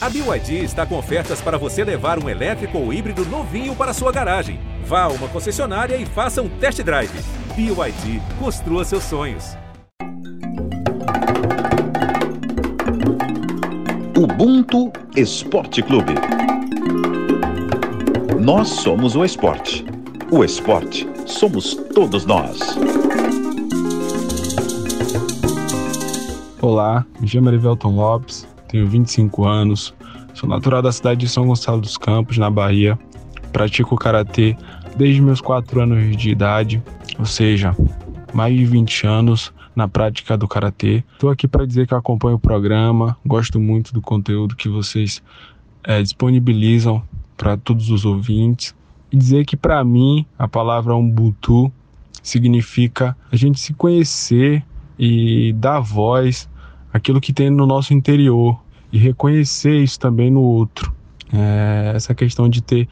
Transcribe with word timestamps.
A 0.00 0.08
BYD 0.08 0.62
está 0.62 0.86
com 0.86 0.96
ofertas 0.96 1.40
para 1.40 1.58
você 1.58 1.82
levar 1.82 2.22
um 2.22 2.28
elétrico 2.28 2.78
ou 2.78 2.92
híbrido 2.92 3.26
novinho 3.26 3.74
para 3.74 3.92
sua 3.92 4.12
garagem. 4.12 4.60
Vá 4.84 5.02
a 5.02 5.08
uma 5.08 5.26
concessionária 5.26 5.96
e 5.96 6.06
faça 6.06 6.40
um 6.40 6.48
test 6.48 6.80
drive. 6.84 7.10
BYD, 7.56 8.22
construa 8.38 8.84
seus 8.84 9.02
sonhos. 9.02 9.56
Ubuntu 14.16 14.92
Esporte 15.16 15.82
Clube. 15.82 16.14
Nós 18.40 18.68
somos 18.68 19.16
o 19.16 19.24
esporte. 19.24 19.84
O 20.30 20.44
esporte 20.44 21.08
somos 21.26 21.74
todos 21.74 22.24
nós. 22.24 22.60
Olá, 26.62 27.04
me 27.18 27.26
chamo 27.26 27.48
Erivelton 27.48 27.96
Lopes, 27.96 28.46
tenho 28.68 28.86
25 28.86 29.46
anos, 29.46 29.94
sou 30.34 30.48
natural 30.48 30.82
da 30.82 30.92
cidade 30.92 31.20
de 31.20 31.28
São 31.28 31.46
Gonçalo 31.46 31.80
dos 31.80 31.96
Campos, 31.96 32.38
na 32.38 32.50
Bahia. 32.50 32.98
Pratico 33.52 33.96
karatê 33.96 34.56
desde 34.96 35.22
meus 35.22 35.40
4 35.40 35.80
anos 35.80 36.16
de 36.16 36.30
idade, 36.30 36.82
ou 37.18 37.24
seja, 37.24 37.74
mais 38.32 38.54
de 38.54 38.64
20 38.64 39.06
anos 39.06 39.52
na 39.74 39.88
prática 39.88 40.36
do 40.36 40.46
karatê. 40.46 41.02
Estou 41.12 41.30
aqui 41.30 41.48
para 41.48 41.66
dizer 41.66 41.86
que 41.86 41.94
acompanho 41.94 42.36
o 42.36 42.40
programa, 42.40 43.16
gosto 43.24 43.58
muito 43.58 43.92
do 43.92 44.00
conteúdo 44.00 44.56
que 44.56 44.68
vocês 44.68 45.22
é, 45.84 46.02
disponibilizam 46.02 47.02
para 47.36 47.56
todos 47.56 47.88
os 47.90 48.04
ouvintes 48.04 48.74
e 49.10 49.16
dizer 49.16 49.44
que 49.44 49.56
para 49.56 49.82
mim 49.84 50.26
a 50.38 50.46
palavra 50.48 50.94
Ubuntu 50.94 51.72
significa 52.22 53.16
a 53.30 53.36
gente 53.36 53.58
se 53.60 53.72
conhecer 53.72 54.64
e 54.98 55.52
dar 55.54 55.80
voz 55.80 56.48
àquilo 56.98 57.20
que 57.20 57.32
tem 57.32 57.48
no 57.48 57.66
nosso 57.66 57.94
interior 57.94 58.60
e 58.92 58.98
reconhecer 58.98 59.76
isso 59.78 59.98
também 59.98 60.30
no 60.30 60.42
outro. 60.42 60.94
É, 61.32 61.92
essa 61.94 62.14
questão 62.14 62.48
de 62.48 62.62
ter 62.62 62.88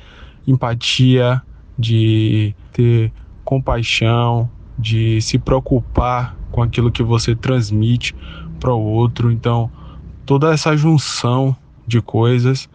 empatia, 0.46 1.42
de 1.78 2.54
ter 2.72 3.12
compaixão, 3.44 4.48
de 4.78 5.20
se 5.20 5.38
preocupar 5.38 6.36
com 6.50 6.62
aquilo 6.62 6.90
que 6.90 7.02
você 7.02 7.34
transmite 7.34 8.14
para 8.58 8.72
o 8.72 8.82
outro. 8.82 9.30
Então, 9.30 9.70
toda 10.24 10.52
essa 10.52 10.76
junção 10.76 11.56
de 11.86 12.00
coisas 12.00 12.68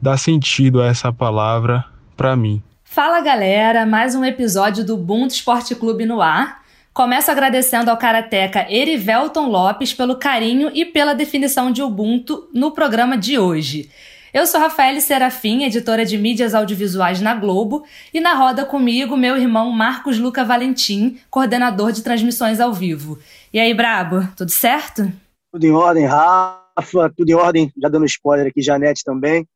dá 0.00 0.16
sentido 0.16 0.80
a 0.80 0.86
essa 0.86 1.12
palavra 1.12 1.84
para 2.16 2.36
mim. 2.36 2.62
Fala 2.84 3.20
galera, 3.20 3.84
mais 3.84 4.14
um 4.14 4.24
episódio 4.24 4.84
do 4.84 4.94
Ubuntu 4.94 5.34
Esporte 5.34 5.74
Clube 5.74 6.06
no 6.06 6.22
ar. 6.22 6.62
Começo 6.96 7.30
agradecendo 7.30 7.90
ao 7.90 7.98
karateca 7.98 8.66
Erivelton 8.72 9.48
Lopes 9.48 9.92
pelo 9.92 10.16
carinho 10.16 10.70
e 10.72 10.82
pela 10.82 11.14
definição 11.14 11.70
de 11.70 11.82
Ubuntu 11.82 12.48
no 12.54 12.72
programa 12.72 13.18
de 13.18 13.38
hoje. 13.38 13.90
Eu 14.32 14.46
sou 14.46 14.58
Rafael 14.58 14.98
Serafim, 15.02 15.64
editora 15.64 16.06
de 16.06 16.16
mídias 16.16 16.54
audiovisuais 16.54 17.20
na 17.20 17.34
Globo, 17.34 17.84
e 18.14 18.18
na 18.18 18.32
roda 18.32 18.64
comigo 18.64 19.14
meu 19.14 19.36
irmão 19.36 19.70
Marcos 19.72 20.18
Luca 20.18 20.42
Valentim, 20.42 21.18
coordenador 21.28 21.92
de 21.92 22.02
transmissões 22.02 22.60
ao 22.60 22.72
vivo. 22.72 23.18
E 23.52 23.60
aí, 23.60 23.74
Brabo, 23.74 24.26
tudo 24.34 24.50
certo? 24.50 25.12
Tudo 25.52 25.66
em 25.66 25.72
ordem, 25.72 26.06
Rafa, 26.06 27.12
tudo 27.14 27.28
em 27.28 27.34
ordem. 27.34 27.70
Já 27.76 27.90
dando 27.90 28.06
spoiler 28.06 28.46
aqui, 28.46 28.62
Janete 28.62 29.04
também. 29.04 29.46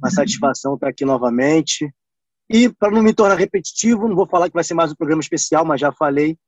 Uma 0.00 0.10
satisfação 0.10 0.72
estar 0.72 0.88
aqui 0.88 1.04
novamente. 1.04 1.92
E 2.48 2.70
para 2.70 2.90
não 2.90 3.02
me 3.02 3.12
tornar 3.12 3.34
repetitivo, 3.34 4.08
não 4.08 4.16
vou 4.16 4.26
falar 4.26 4.48
que 4.48 4.54
vai 4.54 4.64
ser 4.64 4.72
mais 4.72 4.92
um 4.92 4.96
programa 4.96 5.20
especial, 5.20 5.62
mas 5.62 5.78
já 5.78 5.92
falei. 5.92 6.38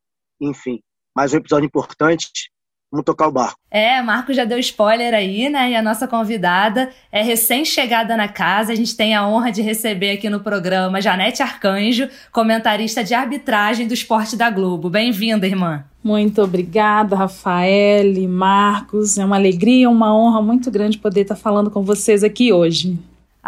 Enfim, 0.40 0.80
mais 1.14 1.32
um 1.32 1.38
episódio 1.38 1.66
importante. 1.66 2.50
Vamos 2.90 3.04
tocar 3.04 3.28
o 3.28 3.32
barco. 3.32 3.58
É, 3.70 4.00
Marco 4.00 4.32
já 4.32 4.46
deu 4.46 4.58
spoiler 4.58 5.12
aí, 5.12 5.50
né? 5.50 5.72
E 5.72 5.76
a 5.76 5.82
nossa 5.82 6.08
convidada 6.08 6.90
é 7.12 7.22
recém-chegada 7.22 8.16
na 8.16 8.28
casa. 8.28 8.72
A 8.72 8.74
gente 8.74 8.96
tem 8.96 9.14
a 9.14 9.28
honra 9.28 9.52
de 9.52 9.60
receber 9.60 10.12
aqui 10.12 10.30
no 10.30 10.40
programa 10.40 11.00
Janete 11.02 11.42
Arcanjo, 11.42 12.08
comentarista 12.32 13.04
de 13.04 13.12
arbitragem 13.12 13.86
do 13.86 13.92
esporte 13.92 14.36
da 14.36 14.48
Globo. 14.48 14.88
Bem-vinda, 14.88 15.46
irmã. 15.46 15.84
Muito 16.02 16.40
obrigada, 16.40 17.14
Rafael 17.14 18.06
e 18.06 18.26
Marcos. 18.26 19.18
É 19.18 19.24
uma 19.24 19.36
alegria, 19.36 19.90
uma 19.90 20.16
honra 20.16 20.40
muito 20.40 20.70
grande 20.70 20.96
poder 20.96 21.22
estar 21.22 21.36
falando 21.36 21.70
com 21.70 21.82
vocês 21.82 22.24
aqui 22.24 22.54
hoje. 22.54 22.98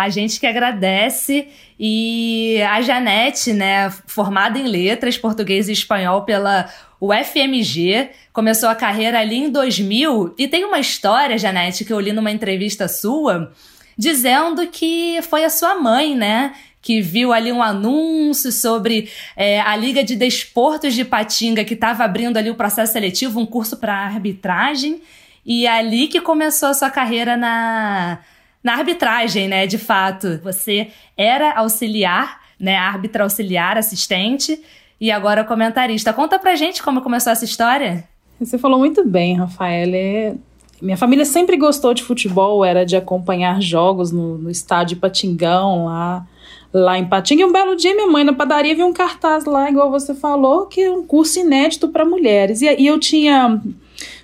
A 0.01 0.09
gente 0.09 0.41
que 0.41 0.47
agradece. 0.47 1.49
E 1.79 2.59
a 2.63 2.81
Janete, 2.81 3.53
né, 3.53 3.91
formada 4.07 4.59
em 4.59 4.67
letras, 4.67 5.19
português 5.19 5.69
e 5.69 5.73
espanhol 5.73 6.23
pela 6.23 6.71
UFMG, 6.99 8.09
começou 8.33 8.71
a 8.71 8.75
carreira 8.75 9.21
ali 9.21 9.37
em 9.37 9.51
2000. 9.51 10.35
E 10.39 10.49
tem 10.49 10.65
uma 10.65 10.79
história, 10.79 11.37
Janete, 11.37 11.85
que 11.85 11.93
eu 11.93 12.01
li 12.01 12.13
numa 12.13 12.31
entrevista 12.31 12.89
sua, 12.89 13.53
dizendo 13.97 14.67
que 14.69 15.21
foi 15.23 15.45
a 15.45 15.51
sua 15.51 15.75
mãe, 15.75 16.15
né, 16.15 16.55
que 16.81 17.03
viu 17.03 17.31
ali 17.31 17.53
um 17.53 17.63
anúncio 17.63 18.51
sobre 18.51 19.11
é, 19.37 19.61
a 19.61 19.77
Liga 19.77 20.03
de 20.03 20.17
Desportos 20.17 20.95
de 20.95 21.05
Patinga, 21.05 21.63
que 21.63 21.75
estava 21.75 22.05
abrindo 22.05 22.39
ali 22.39 22.49
o 22.49 22.55
processo 22.55 22.95
seletivo, 22.95 23.39
um 23.39 23.45
curso 23.45 23.77
para 23.77 23.95
arbitragem. 23.95 25.03
E 25.45 25.67
é 25.67 25.71
ali 25.71 26.09
que 26.09 26.23
começou 26.23 26.71
a 26.71 26.75
sua 26.75 26.91
carreira 26.91 27.37
na, 27.37 28.19
na 28.63 28.75
arbitragem, 28.75 29.49
né? 29.49 29.67
De 29.67 29.79
fato, 29.79 30.39
você 30.43 30.89
era 31.17 31.53
auxiliar, 31.59 32.41
né? 32.59 32.77
Árbitra 32.77 33.25
auxiliar, 33.25 33.77
assistente 33.77 34.61
e 35.01 35.11
agora 35.11 35.45
comentarista. 35.45 36.13
Conta 36.13 36.39
pra 36.39 36.55
gente 36.55 36.83
como 36.83 37.01
começou 37.01 37.33
essa 37.33 37.45
história. 37.45 38.05
Você 38.39 38.59
falou 38.59 38.79
muito 38.79 39.07
bem, 39.07 39.37
Rafael. 39.37 39.91
É... 39.95 40.35
Minha 40.81 40.97
família 40.97 41.27
sempre 41.27 41.59
gostou 41.59 41.93
de 41.93 42.03
futebol, 42.03 42.65
era 42.65 42.87
de 42.87 42.97
acompanhar 42.97 43.61
jogos 43.61 44.11
no, 44.11 44.39
no 44.39 44.51
estádio 44.51 44.97
Patingão, 44.97 45.85
lá, 45.85 46.27
lá 46.73 46.99
em 46.99 47.07
Patinga. 47.07 47.43
E 47.43 47.45
um 47.45 47.53
belo 47.53 47.77
dia, 47.77 47.95
minha 47.95 48.07
mãe 48.07 48.25
na 48.25 48.33
padaria 48.33 48.75
viu 48.75 48.87
um 48.87 48.93
cartaz 48.93 49.45
lá, 49.45 49.69
igual 49.69 49.91
você 49.91 50.15
falou, 50.15 50.67
que 50.67 50.81
é 50.81 50.91
um 50.91 51.05
curso 51.05 51.39
inédito 51.39 51.89
para 51.89 52.07
mulheres. 52.07 52.63
E, 52.63 52.77
e 52.79 52.87
eu 52.87 52.99
tinha 52.99 53.61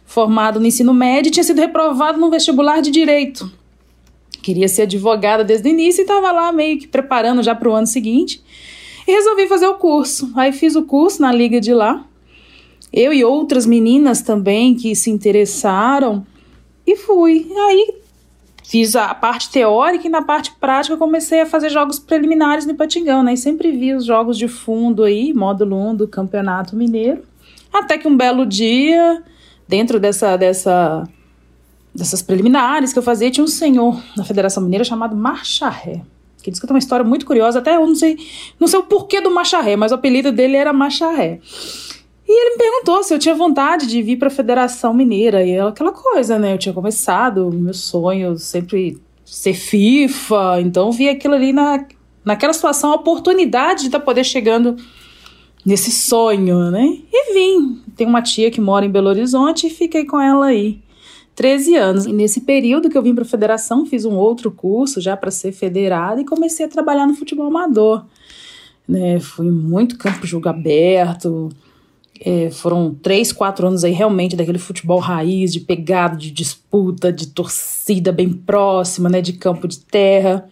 formado 0.07 0.59
no 0.59 0.67
ensino 0.67 0.95
médio 0.95 1.29
e 1.29 1.33
tinha 1.33 1.45
sido 1.45 1.61
reprovado 1.61 2.19
no 2.19 2.31
vestibular 2.31 2.81
de 2.81 2.91
direito 2.91 3.51
queria 4.39 4.69
ser 4.69 4.83
advogada 4.83 5.45
desde 5.45 5.69
o 5.69 5.71
início 5.71 6.01
e 6.01 6.03
estava 6.03 6.33
lá 6.33 6.53
meio 6.53 6.79
que 6.79 6.87
preparando 6.87 7.43
já 7.43 7.55
para 7.55 7.69
o 7.69 7.75
ano 7.75 7.87
seguinte. 7.87 8.43
E 9.07 9.13
resolvi 9.13 9.47
fazer 9.47 9.67
o 9.67 9.75
curso. 9.75 10.33
Aí 10.35 10.53
fiz 10.53 10.75
o 10.75 10.83
curso 10.83 11.23
na 11.23 11.33
liga 11.33 11.61
de 11.61 11.73
lá. 11.73 12.05
Eu 12.93 13.13
e 13.13 13.25
outras 13.25 13.67
meninas 13.67 14.23
também 14.23 14.75
que 14.75 14.95
se 14.97 15.11
interessaram 15.11 16.27
e 16.87 16.97
fui. 16.97 17.47
Aí 17.69 17.95
fiz 18.65 18.97
a 18.97 19.15
parte 19.15 19.51
teórica 19.51 20.07
e 20.07 20.11
na 20.11 20.23
parte 20.23 20.53
prática 20.59 20.97
comecei 20.97 21.41
a 21.41 21.47
fazer 21.47 21.71
jogos 21.71 21.99
preliminares 21.99 22.67
no 22.67 22.75
Patingão, 22.75 23.23
né? 23.23 23.35
E 23.35 23.37
sempre 23.37 23.71
vi 23.71 23.95
os 23.95 24.05
jogos 24.05 24.37
de 24.37 24.49
fundo 24.49 25.05
aí, 25.05 25.33
módulo 25.33 25.77
1 25.91 25.97
do 25.97 26.09
Campeonato 26.09 26.75
Mineiro. 26.75 27.23
Até 27.73 27.99
que 27.99 28.09
um 28.09 28.17
belo 28.17 28.45
dia, 28.45 29.23
dentro 29.69 30.01
dessa 30.01 30.37
dessa 30.37 31.07
dessas 31.97 32.23
preliminares 32.23 32.93
que 32.93 32.99
eu 32.99 33.03
fazia, 33.03 33.31
tinha 33.31 33.43
um 33.43 33.49
senhor 33.49 34.01
na 34.17 34.25
Federação 34.25 34.62
Mineira 34.62 34.84
chamado 34.84 35.17
Marcharré. 35.17 36.03
Que 36.43 36.51
diz 36.51 36.61
que 36.61 36.67
tem 36.67 36.75
uma 36.75 36.79
história 36.79 37.05
muito 37.05 37.27
curiosa, 37.27 37.59
até 37.59 37.77
eu 37.77 37.87
não 37.87 37.95
sei, 37.95 38.17
não 38.61 38.69
sei 38.69 38.79
o 38.79 38.84
porquê 38.84 39.21
do 39.21 39.31
Macharré, 39.31 39.75
mas 39.75 39.91
o 39.91 39.97
apelido 39.97 40.31
dele 40.31 40.57
era 40.57 40.73
Macharré. 40.73 41.41
E 42.29 42.41
ele 42.41 42.51
me 42.51 42.59
perguntou 42.59 43.03
se 43.03 43.15
eu 43.15 43.19
tinha 43.19 43.34
vontade 43.34 43.87
de 43.87 44.03
vir 44.03 44.17
para 44.17 44.29
a 44.29 44.31
Federação 44.31 44.93
Mineira. 44.93 45.45
E 45.45 45.59
aquela 45.59 45.93
coisa, 45.93 46.39
né? 46.39 46.53
Eu 46.53 46.59
tinha 46.59 46.73
começado, 46.73 47.51
meu 47.53 47.73
sonho 47.73 48.37
sempre 48.37 49.01
ser 49.25 49.55
FIFA. 49.55 50.61
Então 50.61 50.91
vi 50.91 51.09
aquilo 51.09 51.34
ali 51.34 51.53
na, 51.53 51.87
naquela 52.25 52.53
situação, 52.53 52.93
a 52.93 52.97
oportunidade 52.97 53.83
de 53.83 53.87
estar 53.87 54.01
tá 54.01 54.05
poder 54.05 54.25
chegando 54.25 54.77
nesse 55.65 55.93
sonho, 55.93 56.71
né? 56.71 56.99
E 57.13 57.33
vim. 57.33 57.81
Tem 57.97 58.07
uma 58.07 58.23
tia 58.23 58.51
que 58.51 58.61
mora 58.61 58.84
em 58.84 58.91
Belo 58.91 59.09
Horizonte 59.09 59.69
e 59.69 59.71
fiquei 59.71 60.05
com 60.05 60.21
ela 60.21 60.47
aí. 60.47 60.81
13 61.37 61.77
anos. 61.77 62.07
E 62.07 62.13
nesse 62.13 62.41
período 62.41 62.89
que 62.89 62.97
eu 62.97 63.03
vim 63.03 63.15
para 63.15 63.23
a 63.23 63.29
federação, 63.29 63.85
fiz 63.85 64.05
um 64.07 64.15
outro 64.15 64.51
curso 64.51 65.01
já 65.01 65.17
para 65.17 65.31
ser 65.31 65.53
federada 65.53 66.21
e 66.21 66.25
comecei 66.25 66.65
a 66.65 66.69
trabalhar 66.69 67.07
no 67.07 67.15
futebol 67.15 67.47
amador. 67.47 68.05
Né, 68.89 69.21
fui 69.21 69.51
muito 69.51 69.99
campo 69.99 70.27
jogo 70.27 70.49
aberto. 70.49 71.51
É, 72.19 72.51
foram 72.51 72.95
três, 72.95 73.31
quatro 73.31 73.66
anos 73.66 73.84
aí 73.84 73.93
realmente 73.93 74.34
daquele 74.34 74.59
futebol 74.59 74.99
raiz, 74.99 75.53
de 75.53 75.60
pegada, 75.60 76.16
de 76.16 76.31
disputa, 76.31 77.13
de 77.13 77.27
torcida 77.27 78.10
bem 78.10 78.33
próxima, 78.33 79.10
né, 79.10 79.21
de 79.21 79.34
campo 79.34 79.69
de 79.69 79.81
terra. 79.81 80.49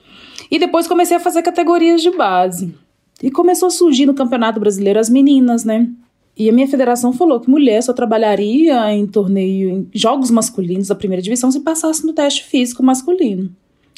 E 0.50 0.58
depois 0.58 0.87
comecei 0.87 1.17
a 1.17 1.20
fazer 1.20 1.43
categorias 1.43 2.03
de 2.03 2.11
base. 2.11 2.75
E 3.23 3.31
começou 3.31 3.69
a 3.69 3.70
surgir 3.70 4.05
no 4.05 4.12
Campeonato 4.12 4.61
Brasileiro 4.61 5.00
as 5.00 5.08
meninas, 5.08 5.64
né? 5.64 5.88
E 6.36 6.50
a 6.50 6.52
minha 6.52 6.66
federação 6.66 7.12
falou 7.12 7.38
que 7.40 7.48
mulher 7.48 7.81
só 7.82 7.92
trabalharia 7.92 8.92
em 8.92 9.06
torneio, 9.06 9.70
em 9.70 9.88
jogos 9.94 10.31
masculinos 10.31 10.88
da 10.88 10.94
primeira 10.94 11.22
divisão 11.22 11.50
se 11.50 11.60
passasse 11.60 12.04
no 12.04 12.12
teste 12.12 12.44
físico 12.44 12.82
masculino. 12.82 13.50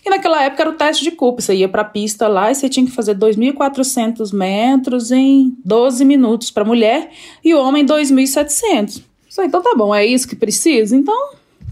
E 0.04 0.10
naquela 0.10 0.44
época 0.44 0.62
era 0.62 0.70
o 0.70 0.74
teste 0.74 1.02
de 1.02 1.10
cupo. 1.10 1.42
Você 1.42 1.54
ia 1.54 1.68
para 1.68 1.82
a 1.82 1.84
pista 1.84 2.28
lá 2.28 2.50
e 2.50 2.54
você 2.54 2.68
tinha 2.68 2.86
que 2.86 2.92
fazer 2.92 3.16
2.400 3.16 4.32
metros 4.32 5.10
em 5.10 5.56
12 5.64 6.04
minutos 6.04 6.50
para 6.50 6.64
mulher 6.64 7.10
e 7.44 7.52
o 7.54 7.60
homem 7.60 7.84
2.700. 7.84 9.02
Então 9.40 9.60
tá 9.60 9.74
bom, 9.76 9.94
é 9.94 10.06
isso 10.06 10.28
que 10.28 10.36
precisa? 10.36 10.96
Então 10.96 11.14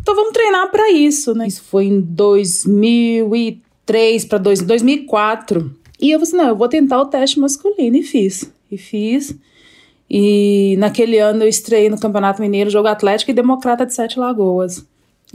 Então 0.02 0.14
vamos 0.14 0.32
treinar 0.32 0.70
para 0.70 0.90
isso, 0.90 1.34
né? 1.34 1.46
Isso 1.46 1.62
foi 1.62 1.86
em 1.86 2.00
2003 2.00 4.24
para 4.26 4.38
2004. 4.38 5.74
E 6.00 6.10
eu 6.10 6.18
falei 6.18 6.28
assim, 6.28 6.36
não, 6.36 6.48
eu 6.48 6.56
vou 6.56 6.68
tentar 6.68 7.00
o 7.00 7.06
teste 7.06 7.40
masculino 7.40 7.96
e 7.96 8.02
fiz. 8.02 8.52
E 8.70 8.76
fiz. 8.76 9.34
E 10.16 10.76
naquele 10.78 11.18
ano 11.18 11.42
eu 11.42 11.48
estreiei 11.48 11.90
no 11.90 11.98
Campeonato 11.98 12.40
Mineiro, 12.40 12.70
Jogo 12.70 12.86
Atlético 12.86 13.32
e 13.32 13.34
Democrata 13.34 13.84
de 13.84 13.92
Sete 13.92 14.16
Lagoas. 14.16 14.86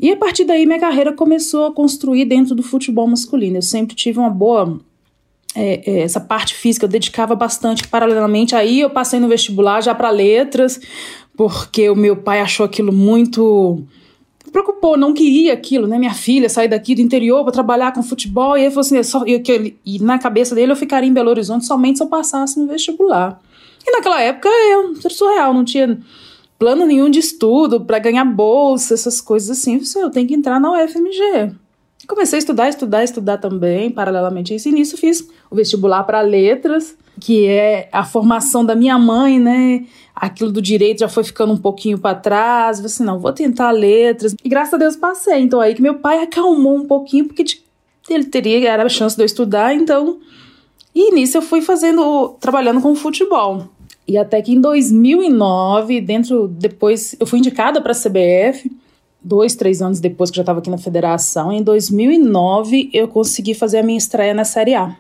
E 0.02 0.10
a 0.10 0.16
partir 0.16 0.46
daí 0.46 0.66
minha 0.66 0.80
carreira 0.80 1.12
começou 1.12 1.66
a 1.66 1.74
construir 1.74 2.24
dentro 2.24 2.56
do 2.56 2.64
futebol 2.64 3.06
masculino. 3.06 3.58
Eu 3.58 3.62
sempre 3.62 3.94
tive 3.94 4.20
uma 4.20 4.30
boa 4.30 4.80
é, 5.54 5.82
é, 5.86 6.00
essa 6.00 6.22
parte 6.22 6.56
física 6.56 6.86
eu 6.86 6.90
dedicava 6.90 7.36
bastante 7.36 7.86
paralelamente. 7.90 8.56
Aí 8.56 8.80
eu 8.80 8.90
passei 8.90 9.20
no 9.20 9.28
vestibular 9.28 9.82
já 9.82 9.94
para 9.94 10.10
letras, 10.12 10.80
porque 11.36 11.90
o 11.90 11.96
meu 11.96 12.16
pai 12.16 12.40
achou 12.40 12.66
aquilo 12.66 12.94
muito 12.94 13.84
preocupou, 14.50 14.98
não 14.98 15.14
queria 15.14 15.54
aquilo, 15.54 15.88
né? 15.88 16.00
Minha 16.00 16.14
filha 16.14 16.48
sair 16.48 16.70
daqui 16.70 16.96
do 16.96 17.02
interior 17.02 17.44
para 17.44 17.52
trabalhar 17.52 17.92
com 17.92 18.02
futebol. 18.02 18.58
E 18.58 18.62
ele 18.62 18.70
falou 18.70 18.80
assim: 18.80 18.98
é 18.98 19.04
só, 19.04 19.26
eu, 19.26 19.42
que, 19.42 19.76
e 19.86 20.00
na 20.00 20.18
cabeça 20.18 20.56
dele 20.56 20.72
eu 20.72 20.78
ficaria 20.78 21.10
em 21.10 21.14
Belo 21.14 21.30
Horizonte 21.30 21.66
somente 21.66 21.98
se 21.98 22.04
eu 22.04 22.08
passasse 22.08 22.58
no 22.58 22.66
vestibular. 22.66 23.42
E 23.86 23.92
naquela 23.92 24.22
época 24.22 24.50
eu 24.50 24.94
era 25.00 25.10
surreal, 25.10 25.54
não 25.54 25.64
tinha 25.64 26.00
plano 26.60 26.86
nenhum 26.86 27.10
de 27.10 27.20
estudo 27.20 27.80
para 27.82 27.98
ganhar 28.00 28.26
bolsa, 28.26 28.94
essas 28.94 29.22
coisas 29.22 29.50
assim. 29.50 29.76
Eu, 29.76 29.86
falei, 29.86 30.08
eu 30.08 30.12
tenho 30.12 30.28
que 30.28 30.36
entrar 30.36 30.60
na 30.60 30.72
UFMG. 30.72 31.56
Comecei 32.08 32.38
a 32.38 32.40
estudar, 32.40 32.68
estudar, 32.68 33.04
estudar 33.04 33.38
também, 33.38 33.90
paralelamente 33.90 34.52
a 34.52 34.56
isso. 34.56 34.68
E 34.68 34.72
nisso 34.72 34.98
fiz 34.98 35.28
o 35.50 35.56
vestibular 35.56 36.04
para 36.04 36.22
letras, 36.22 36.98
que 37.20 37.46
é 37.46 37.88
a 37.92 38.04
formação 38.04 38.66
da 38.66 38.76
minha 38.76 38.98
mãe, 38.98 39.40
né? 39.40 39.86
Aquilo 40.16 40.52
do 40.52 40.62
direito 40.62 41.00
já 41.00 41.08
foi 41.08 41.24
ficando 41.24 41.54
um 41.54 41.58
pouquinho 41.58 41.98
para 41.98 42.16
trás. 42.16 42.80
Eu 42.80 42.88
assim, 42.88 43.04
não, 43.04 43.20
vou 43.20 43.32
tentar 43.32 43.72
letras. 43.72 44.36
E 44.44 44.50
graças 44.50 44.74
a 44.74 44.78
Deus 44.78 44.96
passei. 44.96 45.40
Então 45.40 45.62
aí 45.62 45.74
que 45.74 45.82
meu 45.82 45.96
pai 45.96 46.20
acalmou 46.24 46.76
um 46.76 46.86
pouquinho, 46.86 47.26
porque 47.26 47.44
ele 48.10 48.26
teria, 48.26 48.70
era 48.70 48.84
a 48.84 48.90
chance 48.90 49.16
de 49.16 49.22
eu 49.22 49.26
estudar, 49.26 49.74
então... 49.74 50.20
E 50.94 51.14
nisso 51.14 51.38
eu 51.38 51.42
fui 51.42 51.62
fazendo, 51.62 52.36
trabalhando 52.40 52.82
com 52.82 52.96
futebol. 52.96 53.68
E 54.08 54.18
até 54.18 54.42
que 54.42 54.54
em 54.54 54.60
2009, 54.60 56.02
dentro, 56.02 56.48
depois, 56.48 57.16
eu 57.20 57.28
fui 57.28 57.40
indicada 57.40 57.80
para 57.80 57.92
a 57.92 57.96
CBF, 57.96 58.72
dois, 59.22 59.56
três 59.56 59.82
anos 59.82 60.00
depois 60.00 60.32
que 60.32 60.38
já 60.38 60.42
estava 60.42 60.60
aqui 60.60 60.70
na 60.70 60.78
federação, 60.78 61.52
em 61.52 61.62
2009 61.62 62.90
eu 62.94 63.08
consegui 63.08 63.54
fazer 63.54 63.80
a 63.80 63.84
minha 63.84 63.98
estreia 63.98 64.34
na 64.34 64.44
Série 64.44 64.74
A, 64.74 64.96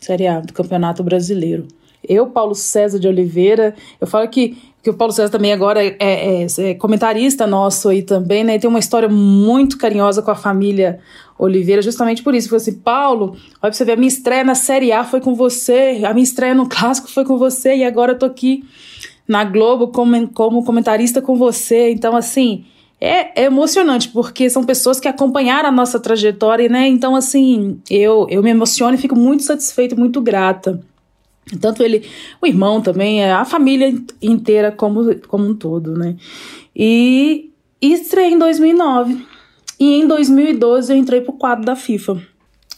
Série 0.00 0.26
A 0.26 0.40
do 0.40 0.52
Campeonato 0.52 1.02
Brasileiro. 1.02 1.66
Eu, 2.06 2.26
Paulo 2.26 2.54
César 2.54 2.98
de 2.98 3.08
Oliveira, 3.08 3.74
eu 4.00 4.06
falo 4.06 4.28
que, 4.28 4.56
que 4.82 4.90
o 4.90 4.94
Paulo 4.94 5.12
César 5.12 5.30
também 5.30 5.52
agora 5.52 5.82
é, 5.82 5.96
é, 5.98 6.46
é 6.58 6.74
comentarista 6.74 7.46
nosso 7.46 7.88
aí 7.88 8.02
também, 8.02 8.44
né? 8.44 8.54
E 8.54 8.58
tem 8.60 8.70
uma 8.70 8.78
história 8.78 9.08
muito 9.08 9.76
carinhosa 9.78 10.22
com 10.22 10.30
a 10.30 10.36
família 10.36 11.00
Oliveira, 11.38 11.82
justamente 11.82 12.22
por 12.22 12.34
isso. 12.34 12.48
Falei 12.48 12.62
assim, 12.62 12.74
Paulo, 12.74 13.30
olha 13.30 13.60
pra 13.60 13.72
você 13.72 13.84
ver, 13.84 13.92
a 13.92 13.96
minha 13.96 14.08
estreia 14.08 14.44
na 14.44 14.54
Série 14.54 14.92
A 14.92 15.04
foi 15.04 15.20
com 15.20 15.34
você, 15.34 16.02
a 16.04 16.12
minha 16.12 16.24
estreia 16.24 16.54
no 16.54 16.68
Clássico 16.68 17.08
foi 17.08 17.24
com 17.24 17.36
você, 17.36 17.76
e 17.76 17.84
agora 17.84 18.12
eu 18.12 18.18
tô 18.18 18.26
aqui 18.26 18.64
na 19.26 19.44
Globo 19.44 19.88
como, 19.88 20.28
como 20.28 20.64
comentarista 20.64 21.20
com 21.20 21.36
você. 21.36 21.90
Então, 21.90 22.16
assim, 22.16 22.64
é, 23.00 23.42
é, 23.42 23.44
emocionante, 23.44 24.08
porque 24.08 24.48
são 24.48 24.64
pessoas 24.64 24.98
que 24.98 25.08
acompanharam 25.08 25.68
a 25.68 25.72
nossa 25.72 26.00
trajetória, 26.00 26.68
né? 26.68 26.88
Então, 26.88 27.14
assim, 27.14 27.80
eu, 27.90 28.26
eu 28.30 28.42
me 28.42 28.50
emociono 28.50 28.94
e 28.94 28.98
fico 28.98 29.16
muito 29.16 29.42
satisfeita, 29.42 29.96
muito 29.96 30.20
grata. 30.20 30.80
Tanto 31.60 31.82
ele, 31.82 32.04
o 32.42 32.46
irmão 32.46 32.80
também, 32.80 33.22
é 33.22 33.32
a 33.32 33.44
família 33.44 33.94
inteira 34.20 34.72
como, 34.72 35.14
como 35.28 35.46
um 35.46 35.54
todo, 35.54 35.96
né? 35.96 36.16
E, 36.74 37.50
e 37.80 37.92
estreiei 37.92 38.32
em 38.32 38.38
2009. 38.38 39.35
E 39.78 40.00
em 40.00 40.06
2012 40.06 40.92
eu 40.92 40.96
entrei 40.96 41.20
pro 41.20 41.32
quadro 41.32 41.64
da 41.64 41.76
FIFA. 41.76 42.20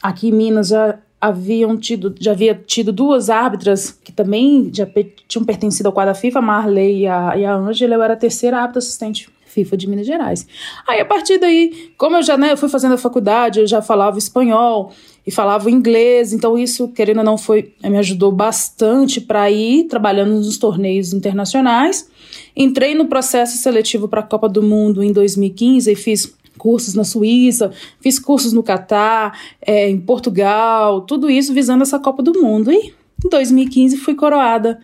Aqui 0.02 0.28
em 0.28 0.32
Minas 0.32 0.68
já 0.68 0.98
haviam 1.20 1.76
tido, 1.76 2.14
já 2.20 2.32
havia 2.32 2.54
tido 2.54 2.92
duas 2.92 3.28
árbitras 3.28 3.90
que 3.90 4.12
também 4.12 4.70
já 4.72 4.86
tinham 5.26 5.44
pertencido 5.44 5.88
ao 5.88 5.92
quadro 5.92 6.14
da 6.14 6.20
FIFA, 6.20 6.40
Marley 6.40 7.00
e 7.00 7.06
a, 7.06 7.36
e 7.36 7.44
a 7.44 7.54
Angela, 7.54 7.94
eu 7.94 8.02
era 8.02 8.14
a 8.14 8.16
terceira 8.16 8.58
árbitra 8.58 8.78
assistente 8.78 9.28
FIFA 9.48 9.76
de 9.76 9.88
Minas 9.88 10.06
Gerais. 10.06 10.46
Aí 10.86 11.00
a 11.00 11.04
partir 11.04 11.38
daí, 11.38 11.90
como 11.96 12.16
eu 12.16 12.22
já 12.22 12.36
né, 12.36 12.52
eu 12.52 12.56
fui 12.56 12.68
fazendo 12.68 12.94
a 12.94 12.98
faculdade, 12.98 13.60
eu 13.60 13.66
já 13.66 13.82
falava 13.82 14.18
espanhol 14.18 14.92
e 15.26 15.30
falava 15.30 15.70
inglês, 15.70 16.32
então 16.32 16.56
isso, 16.56 16.88
querendo 16.88 17.18
ou 17.18 17.24
não, 17.24 17.36
foi 17.36 17.74
me 17.82 17.98
ajudou 17.98 18.30
bastante 18.30 19.20
para 19.20 19.50
ir 19.50 19.84
trabalhando 19.84 20.34
nos 20.34 20.56
torneios 20.58 21.12
internacionais. 21.12 22.08
Entrei 22.56 22.94
no 22.94 23.06
processo 23.06 23.56
seletivo 23.58 24.08
para 24.08 24.20
a 24.20 24.24
Copa 24.24 24.48
do 24.48 24.62
Mundo 24.62 25.02
em 25.02 25.12
2015 25.12 25.90
e 25.90 25.96
fiz 25.96 26.34
cursos 26.58 26.94
na 26.94 27.04
Suíça, 27.04 27.70
fiz 28.00 28.18
cursos 28.18 28.52
no 28.52 28.62
Catar, 28.62 29.38
é, 29.62 29.88
em 29.88 29.98
Portugal, 29.98 31.02
tudo 31.02 31.30
isso 31.30 31.54
visando 31.54 31.82
essa 31.82 31.98
Copa 31.98 32.22
do 32.22 32.38
Mundo. 32.42 32.70
E 32.70 32.92
em 33.24 33.28
2015 33.30 33.96
fui 33.96 34.14
coroada 34.14 34.78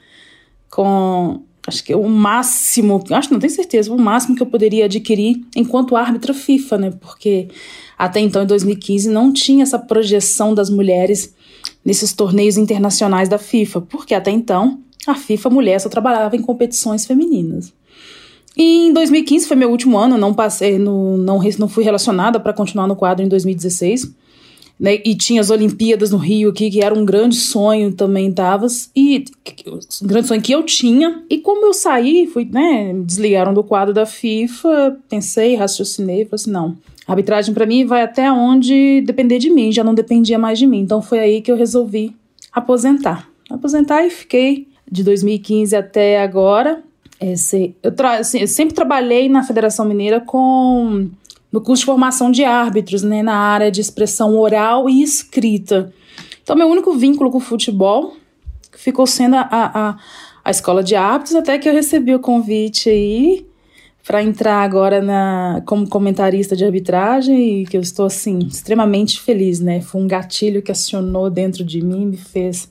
com 0.70 1.42
acho 1.66 1.82
que 1.82 1.94
o 1.94 2.08
máximo, 2.08 3.02
acho 3.10 3.32
não 3.32 3.40
tenho 3.40 3.52
certeza, 3.52 3.92
o 3.92 3.98
máximo 3.98 4.36
que 4.36 4.42
eu 4.42 4.46
poderia 4.46 4.84
adquirir 4.84 5.42
enquanto 5.56 5.96
árbitra 5.96 6.34
FIFA, 6.34 6.78
né? 6.78 6.90
Porque 7.00 7.48
até 7.98 8.20
então, 8.20 8.42
em 8.42 8.46
2015, 8.46 9.08
não 9.08 9.32
tinha 9.32 9.62
essa 9.62 9.78
projeção 9.78 10.54
das 10.54 10.68
mulheres 10.68 11.34
nesses 11.84 12.12
torneios 12.12 12.56
internacionais 12.56 13.28
da 13.28 13.38
FIFA, 13.38 13.80
porque 13.82 14.14
até 14.14 14.30
então 14.30 14.80
a 15.06 15.14
FIFA 15.14 15.50
mulher 15.50 15.80
só 15.80 15.88
trabalhava 15.88 16.36
em 16.36 16.42
competições 16.42 17.06
femininas. 17.06 17.72
Em 18.56 18.92
2015 18.92 19.46
foi 19.46 19.56
meu 19.56 19.70
último 19.70 19.98
ano, 19.98 20.16
não 20.16 20.32
passei, 20.32 20.78
no, 20.78 21.16
não, 21.16 21.40
não 21.58 21.68
fui 21.68 21.82
relacionada 21.82 22.38
para 22.38 22.52
continuar 22.52 22.86
no 22.86 22.94
quadro 22.94 23.24
em 23.24 23.28
2016 23.28 24.14
né? 24.78 25.00
E 25.04 25.14
tinha 25.14 25.40
as 25.40 25.50
Olimpíadas 25.50 26.10
no 26.10 26.18
Rio 26.18 26.50
aqui, 26.50 26.70
que 26.70 26.82
era 26.82 26.94
um 26.94 27.04
grande 27.04 27.36
sonho 27.36 27.92
também, 27.92 28.32
tavas. 28.32 28.90
E 28.94 29.24
um 30.02 30.06
grande 30.06 30.28
sonho 30.28 30.42
que 30.42 30.52
eu 30.52 30.62
tinha. 30.62 31.22
E 31.30 31.38
como 31.38 31.66
eu 31.66 31.72
saí, 31.72 32.26
fui, 32.26 32.44
né? 32.44 32.92
Desligaram 33.04 33.54
do 33.54 33.62
quadro 33.62 33.94
da 33.94 34.04
FIFA, 34.04 34.98
pensei, 35.08 35.54
raciocinei, 35.54 36.24
falei 36.24 36.28
assim: 36.32 36.50
não. 36.50 36.76
A 37.06 37.12
arbitragem 37.12 37.54
para 37.54 37.66
mim 37.66 37.84
vai 37.84 38.02
até 38.02 38.30
onde 38.32 39.02
depender 39.02 39.38
de 39.38 39.50
mim, 39.50 39.70
já 39.70 39.84
não 39.84 39.94
dependia 39.94 40.38
mais 40.38 40.58
de 40.58 40.66
mim. 40.66 40.80
Então 40.80 41.02
foi 41.02 41.18
aí 41.18 41.40
que 41.40 41.52
eu 41.52 41.56
resolvi 41.56 42.14
aposentar. 42.52 43.28
Aposentar 43.50 44.04
e 44.06 44.10
fiquei 44.10 44.68
de 44.90 45.04
2015 45.04 45.76
até 45.76 46.22
agora. 46.22 46.82
Esse, 47.32 47.74
eu, 47.82 47.92
assim, 48.18 48.40
eu 48.40 48.46
sempre 48.46 48.74
trabalhei 48.74 49.28
na 49.28 49.42
Federação 49.42 49.86
Mineira 49.86 50.20
com 50.20 51.08
no 51.50 51.60
curso 51.60 51.82
de 51.82 51.86
formação 51.86 52.32
de 52.32 52.44
árbitros, 52.44 53.02
né, 53.02 53.22
na 53.22 53.36
área 53.36 53.70
de 53.70 53.80
expressão 53.80 54.36
oral 54.36 54.90
e 54.90 55.02
escrita. 55.02 55.92
Então, 56.42 56.56
meu 56.56 56.66
único 56.66 56.92
vínculo 56.94 57.30
com 57.30 57.38
o 57.38 57.40
futebol 57.40 58.16
ficou 58.72 59.06
sendo 59.06 59.36
a, 59.36 59.48
a, 59.50 59.96
a 60.44 60.50
escola 60.50 60.82
de 60.82 60.96
árbitros, 60.96 61.36
até 61.36 61.56
que 61.56 61.68
eu 61.68 61.72
recebi 61.72 62.12
o 62.12 62.18
convite 62.18 62.90
aí 62.90 63.46
para 64.04 64.22
entrar 64.22 64.62
agora 64.62 65.00
na, 65.00 65.62
como 65.64 65.88
comentarista 65.88 66.54
de 66.54 66.64
arbitragem 66.64 67.62
e 67.62 67.66
que 67.66 67.76
eu 67.76 67.80
estou 67.80 68.04
assim 68.04 68.40
extremamente 68.40 69.20
feliz, 69.20 69.60
né? 69.60 69.80
Foi 69.80 70.02
um 70.02 70.08
gatilho 70.08 70.60
que 70.60 70.72
acionou 70.72 71.30
dentro 71.30 71.64
de 71.64 71.80
mim, 71.80 72.06
me 72.06 72.16
fez 72.16 72.68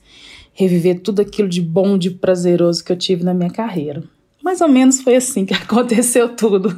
reviver 0.52 1.00
tudo 1.00 1.22
aquilo 1.22 1.48
de 1.48 1.60
bom, 1.60 1.98
de 1.98 2.10
prazeroso 2.10 2.84
que 2.84 2.92
eu 2.92 2.96
tive 2.96 3.24
na 3.24 3.34
minha 3.34 3.50
carreira. 3.50 4.04
Mais 4.44 4.60
ou 4.60 4.68
menos 4.68 5.00
foi 5.00 5.16
assim 5.16 5.46
que 5.46 5.54
aconteceu 5.56 6.36
tudo. 6.36 6.68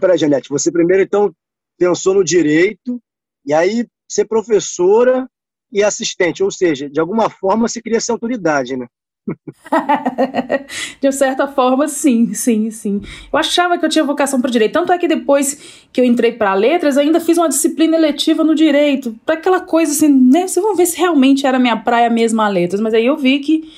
Peraí, 0.00 0.18
Janete, 0.18 0.48
você 0.48 0.72
primeiro 0.72 1.04
então 1.04 1.32
pensou 1.78 2.14
no 2.14 2.24
direito, 2.24 3.00
e 3.44 3.54
aí 3.54 3.86
ser 4.10 4.24
professora 4.24 5.28
e 5.70 5.82
assistente, 5.82 6.42
ou 6.42 6.50
seja, 6.50 6.90
de 6.90 6.98
alguma 6.98 7.30
forma 7.30 7.68
você 7.68 7.80
queria 7.80 8.00
ser 8.00 8.12
autoridade, 8.12 8.76
né? 8.76 8.86
de 11.00 11.12
certa 11.12 11.48
forma, 11.48 11.88
sim, 11.88 12.32
sim, 12.32 12.70
sim. 12.70 13.00
Eu 13.32 13.38
achava 13.38 13.76
que 13.76 13.84
eu 13.84 13.88
tinha 13.88 14.04
vocação 14.04 14.40
para 14.40 14.50
direito. 14.50 14.72
Tanto 14.72 14.92
é 14.92 14.98
que 14.98 15.08
depois 15.08 15.86
que 15.92 16.00
eu 16.00 16.04
entrei 16.04 16.32
para 16.32 16.54
letras, 16.54 16.96
eu 16.96 17.02
ainda 17.02 17.20
fiz 17.20 17.36
uma 17.36 17.48
disciplina 17.48 17.96
eletiva 17.96 18.44
no 18.44 18.54
direito, 18.54 19.18
para 19.26 19.34
aquela 19.34 19.60
coisa 19.60 19.92
assim, 19.92 20.08
né? 20.08 20.46
Vocês 20.46 20.64
vão 20.64 20.76
ver 20.76 20.86
se 20.86 20.96
realmente 20.96 21.44
era 21.46 21.58
minha 21.58 21.76
praia 21.76 22.08
mesmo 22.08 22.40
a 22.40 22.48
letras. 22.48 22.80
Mas 22.80 22.94
aí 22.94 23.06
eu 23.06 23.16
vi 23.16 23.40
que 23.40 23.68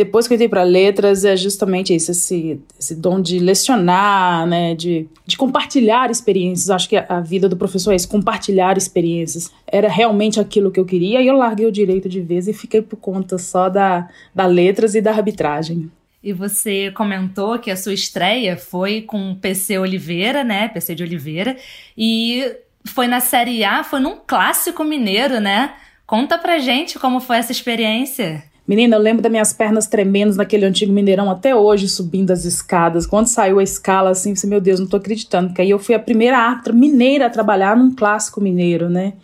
depois 0.00 0.26
que 0.26 0.32
eu 0.32 0.36
entrei 0.36 0.48
para 0.48 0.62
letras, 0.62 1.26
é 1.26 1.36
justamente 1.36 1.94
isso, 1.94 2.10
esse, 2.10 2.58
esse 2.78 2.94
dom 2.94 3.20
de 3.20 3.38
lecionar, 3.38 4.46
né, 4.46 4.74
de, 4.74 5.06
de 5.26 5.36
compartilhar 5.36 6.10
experiências. 6.10 6.70
Acho 6.70 6.88
que 6.88 6.96
a, 6.96 7.04
a 7.06 7.20
vida 7.20 7.50
do 7.50 7.56
professor 7.56 7.92
é 7.92 7.96
isso, 7.96 8.08
compartilhar 8.08 8.78
experiências. 8.78 9.52
Era 9.66 9.90
realmente 9.90 10.40
aquilo 10.40 10.70
que 10.70 10.80
eu 10.80 10.86
queria, 10.86 11.20
e 11.20 11.26
eu 11.26 11.36
larguei 11.36 11.66
o 11.66 11.72
direito 11.72 12.08
de 12.08 12.18
vez 12.18 12.48
e 12.48 12.54
fiquei 12.54 12.80
por 12.80 12.96
conta 12.96 13.36
só 13.36 13.68
da, 13.68 14.08
da 14.34 14.46
letras 14.46 14.94
e 14.94 15.02
da 15.02 15.10
arbitragem. 15.10 15.90
E 16.22 16.32
você 16.32 16.90
comentou 16.92 17.58
que 17.58 17.70
a 17.70 17.76
sua 17.76 17.92
estreia 17.92 18.56
foi 18.56 19.02
com 19.02 19.34
PC 19.34 19.78
Oliveira, 19.78 20.42
né? 20.42 20.68
PC 20.68 20.94
de 20.94 21.02
Oliveira. 21.02 21.58
E 21.96 22.50
foi 22.86 23.06
na 23.06 23.20
Série 23.20 23.62
A, 23.64 23.84
foi 23.84 24.00
num 24.00 24.16
clássico 24.26 24.82
mineiro, 24.82 25.40
né? 25.40 25.74
Conta 26.06 26.38
pra 26.38 26.58
gente 26.58 26.98
como 26.98 27.20
foi 27.20 27.36
essa 27.36 27.52
experiência. 27.52 28.49
Menina, 28.70 28.94
eu 28.94 29.00
lembro 29.00 29.20
das 29.20 29.32
minhas 29.32 29.52
pernas 29.52 29.88
tremendo 29.88 30.36
naquele 30.36 30.64
antigo 30.64 30.92
Mineirão 30.92 31.28
até 31.28 31.56
hoje, 31.56 31.88
subindo 31.88 32.30
as 32.30 32.44
escadas. 32.44 33.04
Quando 33.04 33.26
saiu 33.26 33.58
a 33.58 33.64
escala, 33.64 34.10
assim, 34.10 34.32
eu 34.40 34.48
meu 34.48 34.60
Deus, 34.60 34.78
não 34.78 34.86
tô 34.86 34.96
acreditando. 34.96 35.48
Porque 35.48 35.62
aí 35.62 35.70
eu 35.70 35.78
fui 35.80 35.92
a 35.92 35.98
primeira 35.98 36.38
árbitra 36.38 36.72
mineira 36.72 37.26
a 37.26 37.30
trabalhar 37.30 37.76
num 37.76 37.92
clássico 37.92 38.40
mineiro, 38.40 38.88
né? 38.88 39.14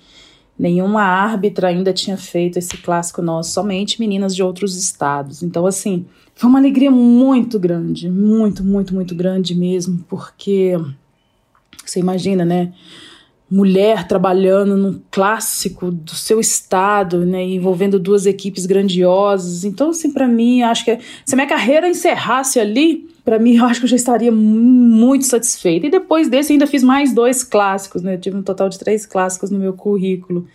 Nenhuma 0.59 1.05
árbitra 1.05 1.69
ainda 1.69 1.93
tinha 1.93 2.17
feito 2.17 2.59
esse 2.59 2.77
clássico 2.79 3.23
nosso, 3.23 3.53
somente 3.53 4.01
meninas 4.01 4.35
de 4.35 4.43
outros 4.43 4.77
estados. 4.77 5.45
Então, 5.45 5.65
assim, 5.65 6.07
foi 6.35 6.51
uma 6.51 6.59
alegria 6.59 6.91
muito 6.91 7.57
grande, 7.57 8.11
muito, 8.11 8.65
muito, 8.65 8.93
muito 8.93 9.15
grande 9.15 9.55
mesmo, 9.55 10.05
porque 10.09 10.77
você 11.85 12.01
imagina, 12.01 12.45
né? 12.45 12.73
Mulher 13.51 14.09
trabalhando 14.09 14.77
num 14.77 15.01
clássico 15.11 15.91
do 15.91 16.15
seu 16.15 16.41
estado, 16.41 17.25
né, 17.25 17.43
envolvendo 17.45 17.99
duas 17.99 18.27
equipes 18.27 18.67
grandiosas. 18.67 19.65
Então, 19.65 19.91
assim, 19.91 20.13
para 20.13 20.27
mim, 20.27 20.63
acho 20.63 20.85
que 20.85 20.99
se 21.25 21.37
minha 21.37 21.47
carreira 21.47 21.89
encerrasse 21.89 22.59
ali, 22.59 23.09
para 23.25 23.39
mim, 23.39 23.55
eu 23.59 23.65
acho 23.65 23.81
que 23.81 23.87
eu 23.87 23.91
já 23.91 23.97
estaria 23.97 24.33
muito 24.33 25.27
satisfeita. 25.27 25.87
E 25.87 25.91
depois 25.91 26.29
desse, 26.29 26.53
ainda 26.53 26.67
fiz 26.67 26.83
mais 26.83 27.15
dois 27.15 27.45
clássicos, 27.45 28.03
né? 28.03 28.15
Eu 28.15 28.21
tive 28.21 28.37
um 28.37 28.43
total 28.43 28.69
de 28.69 28.79
três 28.79 29.07
clássicos 29.07 29.51
no 29.51 29.59
meu 29.59 29.73
currículo. 29.73 30.47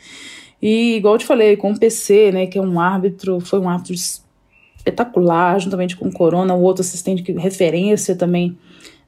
E, 0.62 0.98
igual 0.98 1.15
eu 1.15 1.19
te 1.19 1.25
falei, 1.25 1.55
com 1.55 1.71
o 1.71 1.79
PC, 1.79 2.31
né, 2.31 2.45
que 2.45 2.57
é 2.57 2.62
um 2.62 2.79
árbitro, 2.79 3.39
foi 3.39 3.60
um 3.60 3.67
árbitro 3.67 3.95
espetacular, 3.95 5.60
juntamente 5.60 5.95
com 5.95 6.07
o 6.07 6.12
Corona, 6.12 6.53
o 6.53 6.62
outro 6.62 6.81
assistente 6.81 7.24
que 7.24 7.31
referência 7.31 8.15
também 8.15 8.57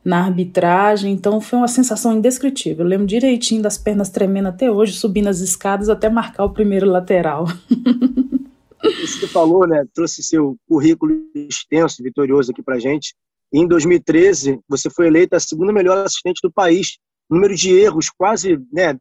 na 0.03 0.25
arbitragem, 0.25 1.13
então 1.13 1.39
foi 1.39 1.59
uma 1.59 1.67
sensação 1.67 2.13
indescritível. 2.13 2.83
Eu 2.83 2.89
lembro 2.89 3.07
direitinho 3.07 3.61
das 3.61 3.77
pernas 3.77 4.09
tremendo 4.09 4.49
até 4.49 4.69
hoje, 4.69 4.93
subindo 4.93 5.29
as 5.29 5.39
escadas 5.39 5.87
até 5.87 6.09
marcar 6.09 6.43
o 6.43 6.53
primeiro 6.53 6.87
lateral. 6.87 7.45
Que 9.19 9.27
falou, 9.27 9.65
né? 9.65 9.85
Trouxe 9.93 10.21
seu 10.21 10.57
currículo 10.67 11.13
extenso, 11.33 12.03
vitorioso 12.03 12.51
aqui 12.51 12.61
pra 12.61 12.79
gente. 12.79 13.15
Em 13.53 13.65
2013, 13.65 14.59
você 14.67 14.89
foi 14.89 15.07
eleita 15.07 15.37
a 15.37 15.39
segunda 15.39 15.71
melhor 15.71 15.97
assistente 15.99 16.41
do 16.43 16.51
país. 16.51 16.97
Número 17.29 17.55
de 17.55 17.73
erros 17.73 18.09
quase 18.09 18.59
né, 18.73 18.97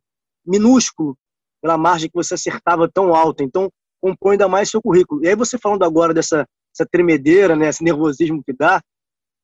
minúsculo 0.47 1.17
pela 1.61 1.77
margem 1.77 2.09
que 2.09 2.15
você 2.15 2.35
acertava 2.35 2.89
tão 2.89 3.13
alta. 3.13 3.43
Então, 3.43 3.69
compõe 4.01 4.33
ainda 4.33 4.47
mais 4.47 4.71
seu 4.71 4.81
currículo. 4.81 5.25
E 5.25 5.29
aí 5.29 5.35
você 5.35 5.59
falando 5.59 5.83
agora 5.85 6.15
dessa, 6.15 6.47
dessa 6.73 6.89
tremedeira, 6.89 7.57
né, 7.57 7.69
esse 7.69 7.83
nervosismo 7.83 8.43
que 8.45 8.53
dá, 8.53 8.81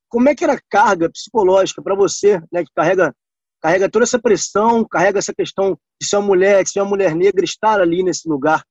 como 0.09 0.27
é 0.29 0.35
que 0.35 0.43
era 0.43 0.53
a 0.53 0.61
carga 0.69 1.09
psicológica 1.09 1.81
para 1.81 1.95
você, 1.95 2.41
né, 2.51 2.63
que 2.63 2.71
carrega, 2.75 3.15
carrega 3.61 3.89
toda 3.89 4.03
essa 4.03 4.19
pressão, 4.19 4.83
carrega 4.83 5.19
essa 5.19 5.33
questão 5.33 5.77
de 6.01 6.07
ser 6.07 6.17
uma 6.17 6.27
mulher, 6.27 6.63
de 6.63 6.71
ser 6.71 6.81
uma 6.81 6.89
mulher 6.89 7.15
negra, 7.15 7.45
estar 7.45 7.79
ali 7.79 8.03
nesse 8.03 8.27
lugar, 8.27 8.63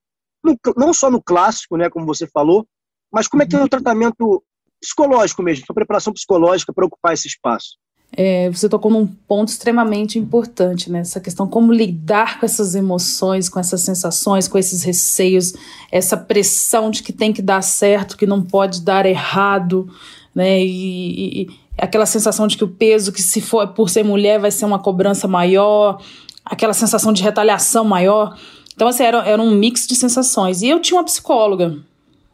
no, 0.45 0.57
não 0.77 0.93
só 0.93 1.11
no 1.11 1.23
clássico, 1.23 1.77
né, 1.77 1.89
como 1.89 2.05
você 2.05 2.27
falou, 2.27 2.67
mas 3.13 3.27
como 3.27 3.43
é 3.43 3.47
que 3.47 3.57
é 3.57 3.63
o 3.63 3.69
tratamento 3.69 4.43
psicológico 4.81 5.43
mesmo, 5.43 5.65
a 5.69 5.75
preparação 5.75 6.13
psicológica 6.13 6.73
para 6.73 6.87
ocupar 6.87 7.15
esse 7.15 7.27
espaço? 7.27 7.79
É, 8.11 8.49
você 8.51 8.69
tocou 8.69 8.91
num 8.91 9.07
ponto 9.07 9.49
extremamente 9.49 10.19
importante, 10.19 10.91
né? 10.91 11.01
Essa 11.01 11.21
questão 11.21 11.47
como 11.47 11.71
lidar 11.71 12.41
com 12.41 12.47
essas 12.47 12.75
emoções, 12.75 13.51
com 13.51 13.61
essas 13.61 13.83
sensações, 13.83 14.49
com 14.49 14.57
esses 14.57 14.83
receios, 14.83 15.53
essa 15.93 16.17
pressão 16.17 16.91
de 16.91 17.03
que 17.03 17.13
tem 17.13 17.35
que 17.35 17.43
dar 17.43 17.61
certo, 17.63 18.17
que 18.17 18.27
não 18.27 18.43
pode 18.43 18.81
dar 18.81 19.05
errado, 19.05 19.91
né? 20.35 20.61
E, 20.61 21.43
e, 21.43 21.49
aquela 21.77 22.07
sensação 22.07 22.47
de 22.47 22.57
que 22.57 22.65
o 22.65 22.69
peso, 22.69 23.13
que 23.13 23.23
se 23.23 23.41
for 23.41 23.69
por 23.69 23.89
ser 23.89 24.05
mulher, 24.05 24.39
vai 24.39 24.51
ser 24.51 24.65
uma 24.65 24.79
cobrança 24.79 25.29
maior, 25.29 26.01
aquela 26.45 26.73
sensação 26.73 27.13
de 27.13 27.23
retaliação 27.23 27.85
maior. 27.85 28.37
Então, 28.75 28.89
assim, 28.89 29.03
era, 29.03 29.19
era 29.29 29.41
um 29.41 29.51
mix 29.51 29.87
de 29.87 29.95
sensações. 29.95 30.63
E 30.63 30.69
eu 30.69 30.81
tinha 30.81 30.99
uma 30.99 31.05
psicóloga, 31.05 31.77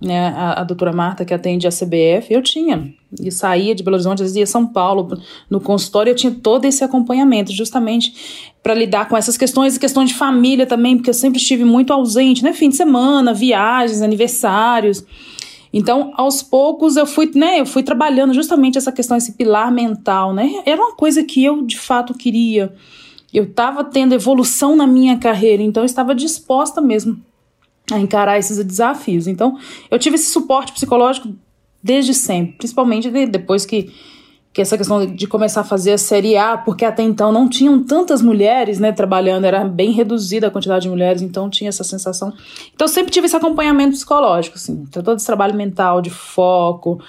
né, 0.00 0.28
a, 0.36 0.60
a 0.60 0.64
doutora 0.64 0.92
Marta, 0.92 1.24
que 1.24 1.32
atende 1.32 1.66
a 1.66 1.70
CBF, 1.70 2.26
eu 2.30 2.42
tinha. 2.42 2.92
E 3.20 3.30
saía 3.30 3.74
de 3.74 3.82
Belo 3.82 3.96
Horizonte, 3.96 4.22
às 4.22 4.26
vezes 4.26 4.36
ia 4.36 4.46
São 4.46 4.66
Paulo, 4.66 5.18
no 5.48 5.60
consultório, 5.60 6.10
eu 6.10 6.16
tinha 6.16 6.32
todo 6.32 6.64
esse 6.64 6.82
acompanhamento, 6.82 7.52
justamente 7.52 8.52
para 8.62 8.74
lidar 8.74 9.08
com 9.08 9.16
essas 9.16 9.36
questões 9.36 9.76
e 9.76 9.80
questões 9.80 10.10
de 10.10 10.16
família 10.16 10.66
também, 10.66 10.96
porque 10.96 11.10
eu 11.10 11.14
sempre 11.14 11.38
estive 11.38 11.64
muito 11.64 11.92
ausente, 11.92 12.42
né? 12.42 12.52
Fim 12.52 12.68
de 12.68 12.76
semana, 12.76 13.32
viagens, 13.32 14.02
aniversários. 14.02 15.04
Então, 15.76 16.12
aos 16.16 16.40
poucos 16.40 16.96
eu 16.96 17.04
fui, 17.04 17.28
né, 17.34 17.58
eu 17.58 17.66
fui 17.66 17.82
trabalhando 17.82 18.32
justamente 18.32 18.78
essa 18.78 18.92
questão, 18.92 19.16
esse 19.16 19.32
pilar 19.32 19.72
mental, 19.72 20.32
né? 20.32 20.62
Era 20.64 20.80
uma 20.80 20.94
coisa 20.94 21.24
que 21.24 21.44
eu 21.44 21.62
de 21.62 21.76
fato 21.76 22.14
queria. 22.14 22.72
Eu 23.32 23.42
estava 23.42 23.82
tendo 23.82 24.14
evolução 24.14 24.76
na 24.76 24.86
minha 24.86 25.18
carreira, 25.18 25.64
então 25.64 25.82
eu 25.82 25.86
estava 25.86 26.14
disposta 26.14 26.80
mesmo 26.80 27.20
a 27.90 27.98
encarar 27.98 28.38
esses 28.38 28.64
desafios. 28.64 29.26
Então, 29.26 29.58
eu 29.90 29.98
tive 29.98 30.14
esse 30.14 30.30
suporte 30.30 30.70
psicológico 30.70 31.34
desde 31.82 32.14
sempre, 32.14 32.54
principalmente 32.56 33.10
depois 33.26 33.66
que 33.66 33.92
que 34.54 34.62
essa 34.62 34.78
questão 34.78 35.04
de 35.04 35.26
começar 35.26 35.62
a 35.62 35.64
fazer 35.64 35.94
a 35.94 35.98
série 35.98 36.36
A, 36.36 36.56
porque 36.56 36.84
até 36.84 37.02
então 37.02 37.32
não 37.32 37.48
tinham 37.48 37.82
tantas 37.82 38.22
mulheres, 38.22 38.78
né, 38.78 38.92
trabalhando, 38.92 39.46
era 39.46 39.64
bem 39.64 39.90
reduzida 39.90 40.46
a 40.46 40.50
quantidade 40.50 40.84
de 40.84 40.88
mulheres, 40.88 41.22
então 41.22 41.50
tinha 41.50 41.68
essa 41.68 41.82
sensação. 41.82 42.32
Então 42.72 42.86
sempre 42.86 43.10
tive 43.10 43.26
esse 43.26 43.34
acompanhamento 43.34 43.96
psicológico, 43.96 44.54
assim, 44.54 44.86
todo 44.92 45.16
esse 45.16 45.26
trabalho 45.26 45.56
mental, 45.56 46.00
de 46.00 46.08
foco, 46.08 47.02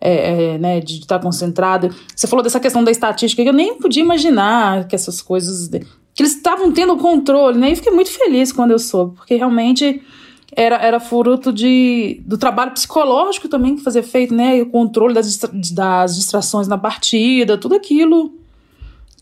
é, 0.00 0.54
é, 0.54 0.58
né, 0.58 0.80
de 0.80 0.94
estar 0.94 1.20
concentrado. 1.20 1.94
Você 2.16 2.26
falou 2.26 2.42
dessa 2.42 2.58
questão 2.58 2.82
da 2.82 2.90
estatística, 2.90 3.44
que 3.44 3.48
eu 3.48 3.54
nem 3.54 3.78
podia 3.78 4.02
imaginar 4.02 4.88
que 4.88 4.96
essas 4.96 5.22
coisas, 5.22 5.68
que 5.68 6.20
eles 6.20 6.34
estavam 6.34 6.72
tendo 6.72 6.96
controle, 6.96 7.58
né, 7.58 7.70
e 7.70 7.76
fiquei 7.76 7.92
muito 7.92 8.10
feliz 8.10 8.50
quando 8.50 8.72
eu 8.72 8.78
soube, 8.78 9.14
porque 9.14 9.36
realmente 9.36 10.02
era, 10.54 10.76
era 10.76 11.00
fruto 11.00 11.52
de, 11.52 12.20
do 12.24 12.38
trabalho 12.38 12.72
psicológico 12.72 13.48
também 13.48 13.76
que 13.76 13.82
fazia 13.82 14.02
feito, 14.02 14.34
né? 14.34 14.58
E 14.58 14.62
o 14.62 14.70
controle 14.70 15.14
das, 15.14 15.38
das 15.72 16.16
distrações 16.16 16.66
na 16.66 16.78
partida, 16.78 17.58
tudo 17.58 17.74
aquilo 17.74 18.32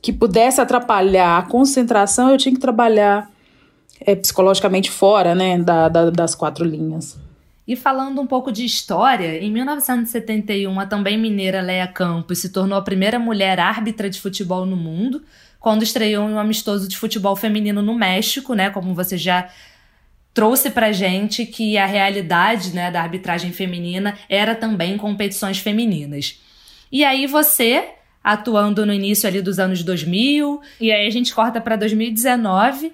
que 0.00 0.12
pudesse 0.12 0.60
atrapalhar 0.60 1.38
a 1.38 1.42
concentração, 1.42 2.30
eu 2.30 2.38
tinha 2.38 2.54
que 2.54 2.60
trabalhar 2.60 3.30
é, 4.00 4.14
psicologicamente 4.14 4.90
fora, 4.90 5.34
né? 5.34 5.58
Da, 5.58 5.88
da, 5.88 6.10
das 6.10 6.34
quatro 6.34 6.64
linhas. 6.64 7.18
E 7.66 7.74
falando 7.74 8.20
um 8.20 8.26
pouco 8.26 8.52
de 8.52 8.64
história, 8.64 9.42
em 9.42 9.50
1971, 9.50 10.78
a 10.78 10.86
também 10.86 11.18
mineira 11.18 11.60
Leia 11.60 11.88
Campos 11.88 12.38
se 12.38 12.50
tornou 12.50 12.78
a 12.78 12.82
primeira 12.82 13.18
mulher 13.18 13.58
árbitra 13.58 14.08
de 14.08 14.20
futebol 14.20 14.64
no 14.64 14.76
mundo, 14.76 15.20
quando 15.58 15.82
estreou 15.82 16.30
em 16.30 16.34
um 16.34 16.38
amistoso 16.38 16.86
de 16.86 16.96
futebol 16.96 17.34
feminino 17.34 17.82
no 17.82 17.92
México, 17.92 18.54
né? 18.54 18.70
Como 18.70 18.94
você 18.94 19.18
já 19.18 19.48
trouxe 20.36 20.68
pra 20.68 20.92
gente 20.92 21.46
que 21.46 21.78
a 21.78 21.86
realidade 21.86 22.74
né, 22.74 22.90
da 22.90 23.00
arbitragem 23.00 23.52
feminina 23.52 24.18
era 24.28 24.54
também 24.54 24.98
competições 24.98 25.56
femininas. 25.56 26.38
E 26.92 27.02
aí 27.06 27.26
você, 27.26 27.88
atuando 28.22 28.84
no 28.84 28.92
início 28.92 29.26
ali 29.26 29.40
dos 29.40 29.58
anos 29.58 29.82
2000, 29.82 30.60
e 30.78 30.92
aí 30.92 31.06
a 31.06 31.10
gente 31.10 31.34
corta 31.34 31.58
para 31.58 31.74
2019, 31.76 32.92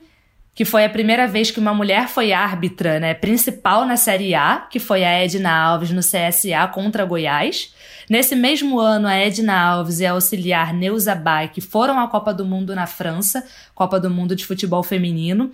que 0.55 0.65
foi 0.65 0.85
a 0.85 0.89
primeira 0.89 1.27
vez 1.27 1.51
que 1.51 1.59
uma 1.59 1.75
mulher 1.75 2.07
foi 2.07 2.33
árbitra 2.33 3.01
né, 3.01 3.13
principal 3.13 3.85
na 3.87 3.97
Série 3.97 4.37
A, 4.37 4.69
que 4.71 4.79
foi 4.79 5.03
a 5.03 5.11
Edna 5.11 5.51
Alves 5.53 5.91
no 5.91 6.01
CSA 6.01 6.69
contra 6.73 7.05
Goiás. 7.05 7.75
Nesse 8.09 8.37
mesmo 8.37 8.79
ano, 8.79 9.09
a 9.09 9.17
Edna 9.17 9.61
Alves 9.61 9.99
e 9.99 10.07
a 10.07 10.13
auxiliar 10.13 10.73
Neuza 10.73 11.17
Bai, 11.17 11.49
que 11.49 11.61
foram 11.61 11.99
à 11.99 12.07
Copa 12.07 12.33
do 12.33 12.45
Mundo 12.45 12.73
na 12.73 12.87
França, 12.87 13.45
Copa 13.75 13.99
do 13.99 14.09
Mundo 14.09 14.37
de 14.37 14.47
Futebol 14.47 14.85
Feminino, 14.85 15.51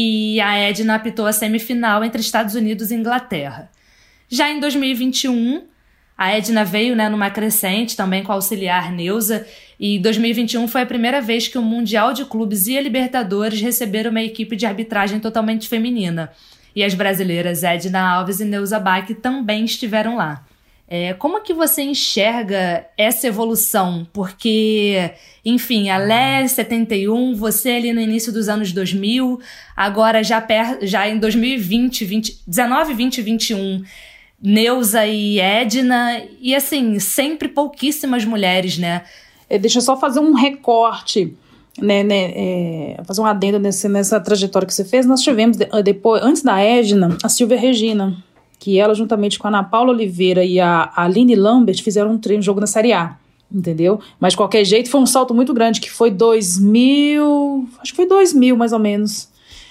e 0.00 0.40
a 0.40 0.56
Edna 0.56 0.94
apitou 0.94 1.26
a 1.26 1.32
semifinal 1.32 2.04
entre 2.04 2.20
Estados 2.20 2.54
Unidos 2.54 2.92
e 2.92 2.94
Inglaterra. 2.94 3.68
Já 4.28 4.48
em 4.48 4.60
2021, 4.60 5.64
a 6.16 6.30
Edna 6.36 6.64
veio 6.64 6.94
né, 6.94 7.08
numa 7.08 7.30
crescente 7.30 7.96
também 7.96 8.22
com 8.22 8.30
a 8.30 8.36
auxiliar 8.36 8.92
Neuza, 8.92 9.44
e 9.78 9.98
2021 9.98 10.68
foi 10.68 10.82
a 10.82 10.86
primeira 10.86 11.20
vez 11.20 11.48
que 11.48 11.58
o 11.58 11.62
Mundial 11.62 12.12
de 12.12 12.24
Clubes 12.24 12.68
e 12.68 12.78
a 12.78 12.80
Libertadores 12.80 13.60
receberam 13.60 14.12
uma 14.12 14.22
equipe 14.22 14.54
de 14.54 14.66
arbitragem 14.66 15.18
totalmente 15.18 15.68
feminina. 15.68 16.30
E 16.76 16.84
as 16.84 16.94
brasileiras 16.94 17.64
Edna 17.64 18.00
Alves 18.00 18.38
e 18.38 18.44
Neuza 18.44 18.78
Bach 18.78 19.12
também 19.20 19.64
estiveram 19.64 20.14
lá. 20.14 20.46
É, 20.90 21.12
como 21.12 21.42
que 21.42 21.52
você 21.52 21.82
enxerga 21.82 22.86
essa 22.96 23.26
evolução? 23.26 24.06
Porque, 24.10 25.12
enfim, 25.44 25.90
a 25.90 25.98
Lé 25.98 26.48
71, 26.48 27.34
você 27.34 27.72
ali 27.72 27.92
no 27.92 28.00
início 28.00 28.32
dos 28.32 28.48
anos 28.48 28.72
2000, 28.72 29.38
agora 29.76 30.24
já, 30.24 30.40
per, 30.40 30.78
já 30.80 31.06
em 31.06 31.18
2020, 31.18 32.04
20, 32.06 32.42
19, 32.46 32.94
20 32.94 33.20
21, 33.20 33.84
Neuza 34.42 35.06
e 35.06 35.38
Edna, 35.38 36.22
e 36.40 36.54
assim, 36.54 36.98
sempre 36.98 37.48
pouquíssimas 37.48 38.24
mulheres, 38.24 38.78
né? 38.78 39.02
É, 39.50 39.58
deixa 39.58 39.78
eu 39.78 39.82
só 39.82 39.94
fazer 39.94 40.20
um 40.20 40.32
recorte. 40.32 41.36
Né, 41.80 42.02
né, 42.02 42.32
é, 42.34 43.00
fazer 43.04 43.20
um 43.20 43.24
adendo 43.24 43.56
nesse, 43.56 43.88
nessa 43.88 44.18
trajetória 44.18 44.66
que 44.66 44.74
você 44.74 44.84
fez, 44.84 45.06
nós 45.06 45.20
tivemos 45.20 45.56
depois, 45.84 46.20
antes 46.24 46.42
da 46.42 46.60
Edna, 46.60 47.16
a 47.22 47.28
Silvia 47.28 47.56
Regina, 47.56 48.16
que 48.58 48.78
ela, 48.78 48.94
juntamente 48.94 49.38
com 49.38 49.46
a 49.46 49.50
Ana 49.50 49.62
Paula 49.62 49.92
Oliveira 49.92 50.44
e 50.44 50.58
a 50.58 50.92
Aline 50.96 51.34
Lambert, 51.34 51.82
fizeram 51.82 52.12
um 52.12 52.18
treino, 52.18 52.42
jogo 52.42 52.60
na 52.60 52.66
Série 52.66 52.92
A. 52.92 53.16
Entendeu? 53.50 53.98
Mas 54.20 54.34
de 54.34 54.36
qualquer 54.36 54.64
jeito 54.64 54.90
foi 54.90 55.00
um 55.00 55.06
salto 55.06 55.32
muito 55.32 55.54
grande, 55.54 55.80
que 55.80 55.90
foi 55.90 56.10
2000. 56.10 57.66
Acho 57.80 57.92
que 57.92 57.96
foi 57.96 58.06
2000 58.06 58.56
mais 58.56 58.72
ou 58.72 58.78
menos. 58.78 59.28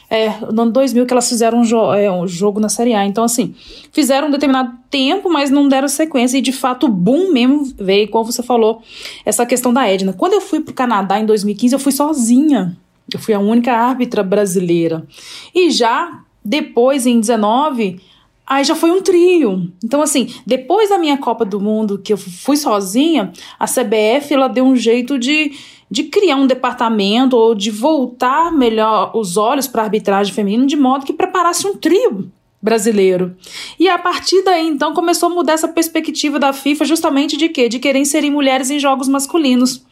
É, 0.10 0.30
no 0.54 0.62
ano 0.62 0.72
2000 0.72 1.06
que 1.06 1.14
elas 1.14 1.28
fizeram 1.28 1.60
um, 1.60 1.64
jo 1.66 1.94
é, 1.94 2.10
um, 2.10 2.26
jogo 2.28 2.60
na 2.60 2.70
Série 2.70 2.94
A. 2.94 3.06
Então, 3.06 3.24
assim, 3.24 3.54
fizeram 3.92 4.30
um 4.30 4.32
determinado 4.32 4.72
tempo, 4.90 5.30
mas 5.30 5.52
não 5.52 5.68
deram 5.68 5.88
sequência. 5.88 6.38
E, 6.38 6.42
de 6.42 6.54
fato, 6.54 6.86
o 6.86 6.90
boom 6.90 7.32
mesmo 7.32 7.66
veio, 7.78 8.08
como 8.10 8.26
você 8.26 8.42
falou, 8.42 8.82
essa 9.26 9.46
questão 9.46 9.74
da 9.74 9.88
Edna. 9.88 10.14
Quando 10.14 10.34
eu 10.34 10.42
fui 10.42 10.62
pro 10.62 10.74
Canadá 10.74 11.20
em 11.20 11.26
2015, 11.26 11.76
eu 11.76 11.80
fui 11.80 11.92
sozinha. 11.92 12.76
Eu 13.14 13.20
fui 13.20 13.34
a 13.34 13.40
única 13.40 13.74
árbitra 13.74 14.24
brasileira. 14.24 15.06
E 15.54 15.70
já 15.70 16.22
depois, 16.44 17.06
em 17.06 17.20
19, 17.20 18.00
aí 18.48 18.64
já 18.64 18.76
foi 18.76 18.92
um 18.92 19.02
trio. 19.02 19.72
Então, 19.84 20.02
assim, 20.02 20.34
depois 20.46 20.90
da 20.90 20.98
minha 20.98 21.18
Copa 21.18 21.44
do 21.44 21.60
Mundo, 21.60 22.00
que 22.00 22.14
eu 22.14 22.18
fui 22.18 22.56
sozinha, 22.56 23.34
a 23.60 23.66
CBF 23.66 24.34
ela 24.34 24.48
deu 24.48 24.64
um 24.64 24.76
jeito 24.76 25.20
de 25.20 25.52
de 25.90 26.04
criar 26.04 26.36
um 26.36 26.48
departamento 26.48 27.38
ou 27.38 27.56
de 27.56 27.72
voltar 27.72 28.52
melhor 28.52 29.12
os 29.16 29.38
olhos 29.38 29.68
para 29.68 29.84
a 29.84 29.86
arbitragem 29.86 30.34
feminina 30.34 30.66
de 30.66 30.76
modo 30.76 31.06
que 31.06 31.14
preparasse 31.14 31.66
um 31.66 31.78
trio 31.78 32.30
brasileiro. 32.62 33.36
E 33.80 33.88
a 33.88 33.98
partir 33.98 34.44
daí, 34.44 34.68
então, 34.68 34.94
começou 34.94 35.30
a 35.30 35.34
mudar 35.34 35.54
essa 35.54 35.68
perspectiva 35.68 36.38
da 36.38 36.52
FIFA 36.52 36.86
justamente 36.86 37.38
de 37.38 37.48
quê? 37.48 37.70
De 37.70 37.80
querer 37.80 38.00
inserir 38.00 38.30
mulheres 38.30 38.70
em 38.70 38.80
jogos 38.80 39.08
masculinos. 39.08 39.86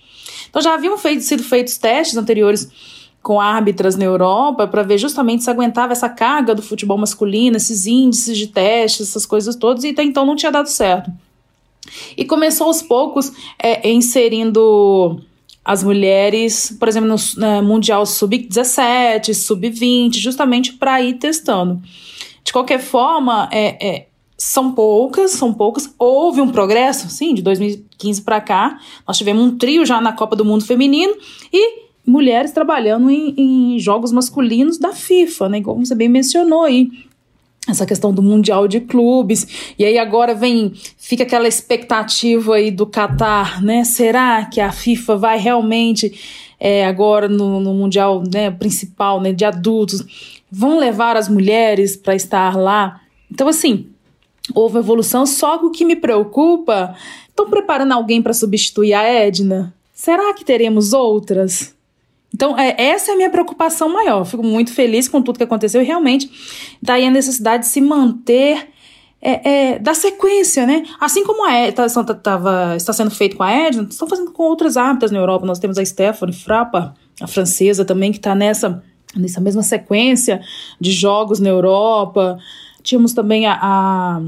Então 0.49 0.61
já 0.61 0.73
haviam 0.73 0.97
feito, 0.97 1.21
sido 1.21 1.43
feitos 1.43 1.77
testes 1.77 2.17
anteriores 2.17 2.69
com 3.25 3.41
árbitras 3.41 3.95
na 3.95 4.05
Europa 4.05 4.67
para 4.67 4.83
ver 4.83 4.99
justamente 4.99 5.43
se 5.43 5.49
aguentava 5.49 5.91
essa 5.91 6.07
carga 6.07 6.53
do 6.53 6.61
futebol 6.61 6.95
masculino, 6.95 7.57
esses 7.57 7.87
índices 7.87 8.37
de 8.37 8.45
testes, 8.45 9.09
essas 9.09 9.25
coisas 9.25 9.55
todas, 9.55 9.83
e 9.83 9.89
até 9.89 10.03
então 10.03 10.27
não 10.27 10.35
tinha 10.35 10.51
dado 10.51 10.67
certo. 10.67 11.11
E 12.15 12.23
começou 12.23 12.67
aos 12.67 12.83
poucos 12.83 13.31
é, 13.57 13.89
inserindo 13.89 15.19
as 15.63 15.83
mulheres, 15.83 16.77
por 16.79 16.87
exemplo, 16.87 17.15
no, 17.35 17.63
Mundial 17.63 18.05
Sub-17, 18.05 19.33
Sub-20, 19.33 20.17
justamente 20.19 20.73
para 20.73 21.01
ir 21.01 21.15
testando. 21.15 21.81
De 22.43 22.53
qualquer 22.53 22.79
forma, 22.79 23.49
é, 23.51 23.87
é, 23.87 24.07
são 24.37 24.71
poucas, 24.71 25.31
são 25.31 25.51
poucas. 25.51 25.91
Houve 25.97 26.41
um 26.41 26.51
progresso, 26.51 27.09
sim, 27.09 27.33
de 27.33 27.41
2015 27.41 28.21
para 28.21 28.39
cá. 28.39 28.77
Nós 29.07 29.17
tivemos 29.17 29.43
um 29.43 29.57
trio 29.57 29.83
já 29.83 29.99
na 29.99 30.13
Copa 30.13 30.35
do 30.35 30.45
Mundo 30.45 30.63
Feminino 30.63 31.15
e 31.51 31.84
mulheres 32.05 32.51
trabalhando 32.51 33.09
em, 33.09 33.33
em 33.37 33.79
jogos 33.79 34.11
masculinos 34.11 34.77
da 34.77 34.93
FIFA, 34.93 35.49
né? 35.49 35.61
Como 35.61 35.85
você 35.85 35.95
bem 35.95 36.09
mencionou 36.09 36.63
aí 36.63 36.89
essa 37.67 37.85
questão 37.85 38.13
do 38.13 38.21
mundial 38.21 38.67
de 38.67 38.79
clubes. 38.79 39.73
E 39.77 39.83
aí 39.83 39.97
agora 39.97 40.33
vem 40.33 40.73
fica 40.97 41.23
aquela 41.23 41.47
expectativa 41.47 42.55
aí 42.55 42.71
do 42.71 42.85
Qatar 42.85 43.63
né? 43.63 43.83
Será 43.83 44.45
que 44.45 44.61
a 44.61 44.71
FIFA 44.71 45.17
vai 45.17 45.39
realmente 45.39 46.13
é, 46.59 46.85
agora 46.85 47.27
no, 47.27 47.59
no 47.59 47.73
mundial 47.73 48.23
né, 48.31 48.49
principal 48.51 49.19
né, 49.19 49.33
de 49.33 49.43
adultos 49.43 50.05
vão 50.49 50.77
levar 50.79 51.17
as 51.17 51.27
mulheres 51.27 51.95
para 51.95 52.15
estar 52.15 52.55
lá? 52.55 53.01
Então 53.31 53.47
assim 53.47 53.87
houve 54.53 54.77
evolução 54.77 55.25
só 55.25 55.57
que 55.57 55.65
o 55.65 55.71
que 55.71 55.83
me 55.83 55.95
preocupa 55.95 56.95
estão 57.27 57.49
preparando 57.49 57.93
alguém 57.93 58.21
para 58.21 58.33
substituir 58.33 58.93
a 58.93 59.03
Edna? 59.03 59.73
Será 59.91 60.33
que 60.33 60.45
teremos 60.45 60.93
outras 60.93 61.74
então, 62.35 62.59
é, 62.59 62.75
essa 62.77 63.11
é 63.11 63.13
a 63.13 63.15
minha 63.15 63.29
preocupação 63.29 63.87
maior. 63.87 64.25
Fico 64.25 64.43
muito 64.43 64.73
feliz 64.73 65.07
com 65.07 65.21
tudo 65.21 65.37
que 65.37 65.43
aconteceu 65.45 65.81
e 65.81 65.85
realmente 65.85 66.29
daí 66.81 67.05
a 67.05 67.09
necessidade 67.09 67.63
de 67.63 67.69
se 67.69 67.79
manter 67.79 68.67
é, 69.21 69.49
é, 69.49 69.79
da 69.79 69.93
sequência, 69.93 70.67
né? 70.67 70.83
Assim 70.99 71.23
como 71.23 71.45
a 71.45 71.53
Edna 71.53 71.87
tá, 71.87 72.13
tava, 72.13 72.75
está 72.75 72.91
sendo 72.91 73.09
feito 73.09 73.37
com 73.37 73.43
a 73.43 73.49
Edna, 73.49 73.87
estão 73.89 74.05
fazendo 74.05 74.33
com 74.33 74.43
outras 74.43 74.75
árbitras 74.75 75.11
na 75.11 75.17
Europa. 75.17 75.45
Nós 75.45 75.59
temos 75.59 75.77
a 75.77 75.85
Stephanie 75.85 76.35
Frappa, 76.35 76.93
a 77.21 77.25
francesa 77.25 77.85
também, 77.85 78.11
que 78.11 78.17
está 78.17 78.35
nessa, 78.35 78.83
nessa 79.15 79.39
mesma 79.39 79.63
sequência 79.63 80.41
de 80.77 80.91
jogos 80.91 81.39
na 81.39 81.47
Europa. 81.47 82.37
Tínhamos 82.83 83.13
também 83.13 83.45
a, 83.45 83.57
a 83.61 84.21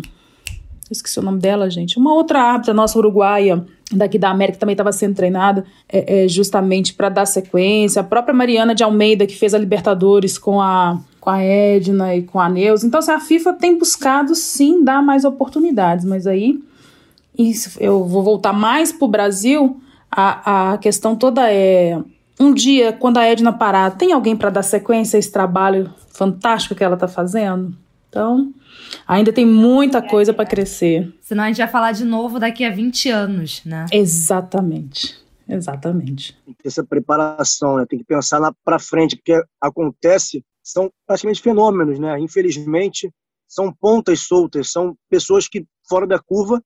esqueci 0.89 1.19
o 1.19 1.23
nome 1.23 1.39
dela, 1.39 1.69
gente. 1.69 1.99
Uma 1.99 2.13
outra 2.13 2.41
árbitra 2.41 2.73
nossa 2.73 2.97
uruguaia 2.97 3.65
daqui 3.91 4.17
da 4.17 4.29
América 4.29 4.59
também 4.59 4.73
estava 4.73 4.91
sendo 4.91 5.15
treinada 5.15 5.63
é, 5.87 6.25
é, 6.25 6.27
justamente 6.27 6.93
para 6.93 7.09
dar 7.09 7.25
sequência. 7.25 8.01
A 8.01 8.03
própria 8.03 8.33
Mariana 8.33 8.75
de 8.75 8.83
Almeida, 8.83 9.25
que 9.25 9.35
fez 9.35 9.53
a 9.53 9.57
Libertadores 9.57 10.37
com 10.37 10.61
a, 10.61 10.99
com 11.21 11.29
a 11.29 11.41
Edna 11.41 12.15
e 12.15 12.23
com 12.23 12.39
a 12.39 12.49
Neus. 12.49 12.83
Então, 12.83 12.99
assim, 12.99 13.11
a 13.11 13.19
FIFA 13.19 13.53
tem 13.53 13.77
buscado 13.77 14.35
sim 14.35 14.83
dar 14.83 15.01
mais 15.01 15.23
oportunidades, 15.23 16.05
mas 16.05 16.27
aí 16.27 16.59
isso, 17.37 17.77
eu 17.79 18.03
vou 18.03 18.23
voltar 18.23 18.51
mais 18.51 18.91
para 18.91 19.05
o 19.05 19.09
Brasil. 19.09 19.79
A, 20.09 20.73
a 20.73 20.77
questão 20.77 21.15
toda 21.15 21.51
é. 21.51 21.99
Um 22.39 22.53
dia, 22.53 22.93
quando 22.93 23.17
a 23.17 23.25
Edna 23.25 23.51
parar, 23.51 23.89
tem 23.97 24.13
alguém 24.13 24.35
para 24.35 24.51
dar 24.51 24.61
sequência 24.61 25.17
a 25.17 25.19
esse 25.19 25.31
trabalho 25.31 25.91
fantástico 26.09 26.75
que 26.75 26.83
ela 26.83 26.93
está 26.93 27.07
fazendo? 27.07 27.75
Então, 28.09 28.53
Ainda 29.07 29.31
tem 29.31 29.45
muita 29.45 30.01
coisa 30.01 30.33
para 30.33 30.45
crescer. 30.45 31.13
Senão 31.21 31.43
a 31.43 31.47
gente 31.47 31.57
vai 31.57 31.67
falar 31.67 31.91
de 31.91 32.05
novo 32.05 32.39
daqui 32.39 32.63
a 32.65 32.71
20 32.71 33.09
anos, 33.09 33.63
né? 33.65 33.85
Exatamente. 33.91 35.15
Exatamente. 35.47 36.37
Tem 36.45 36.53
que 36.53 36.63
ter 36.63 36.67
essa 36.67 36.83
preparação, 36.83 37.77
né? 37.77 37.85
Tem 37.87 37.99
que 37.99 38.05
pensar 38.05 38.37
lá 38.37 38.53
para 38.65 38.77
frente, 38.79 39.15
porque 39.15 39.41
acontece, 39.61 40.43
são 40.61 40.91
praticamente 41.05 41.41
fenômenos, 41.41 41.99
né? 41.99 42.19
Infelizmente, 42.19 43.09
são 43.47 43.71
pontas 43.71 44.21
soltas, 44.21 44.71
são 44.71 44.95
pessoas 45.09 45.47
que 45.47 45.65
fora 45.87 46.05
da 46.05 46.19
curva, 46.19 46.61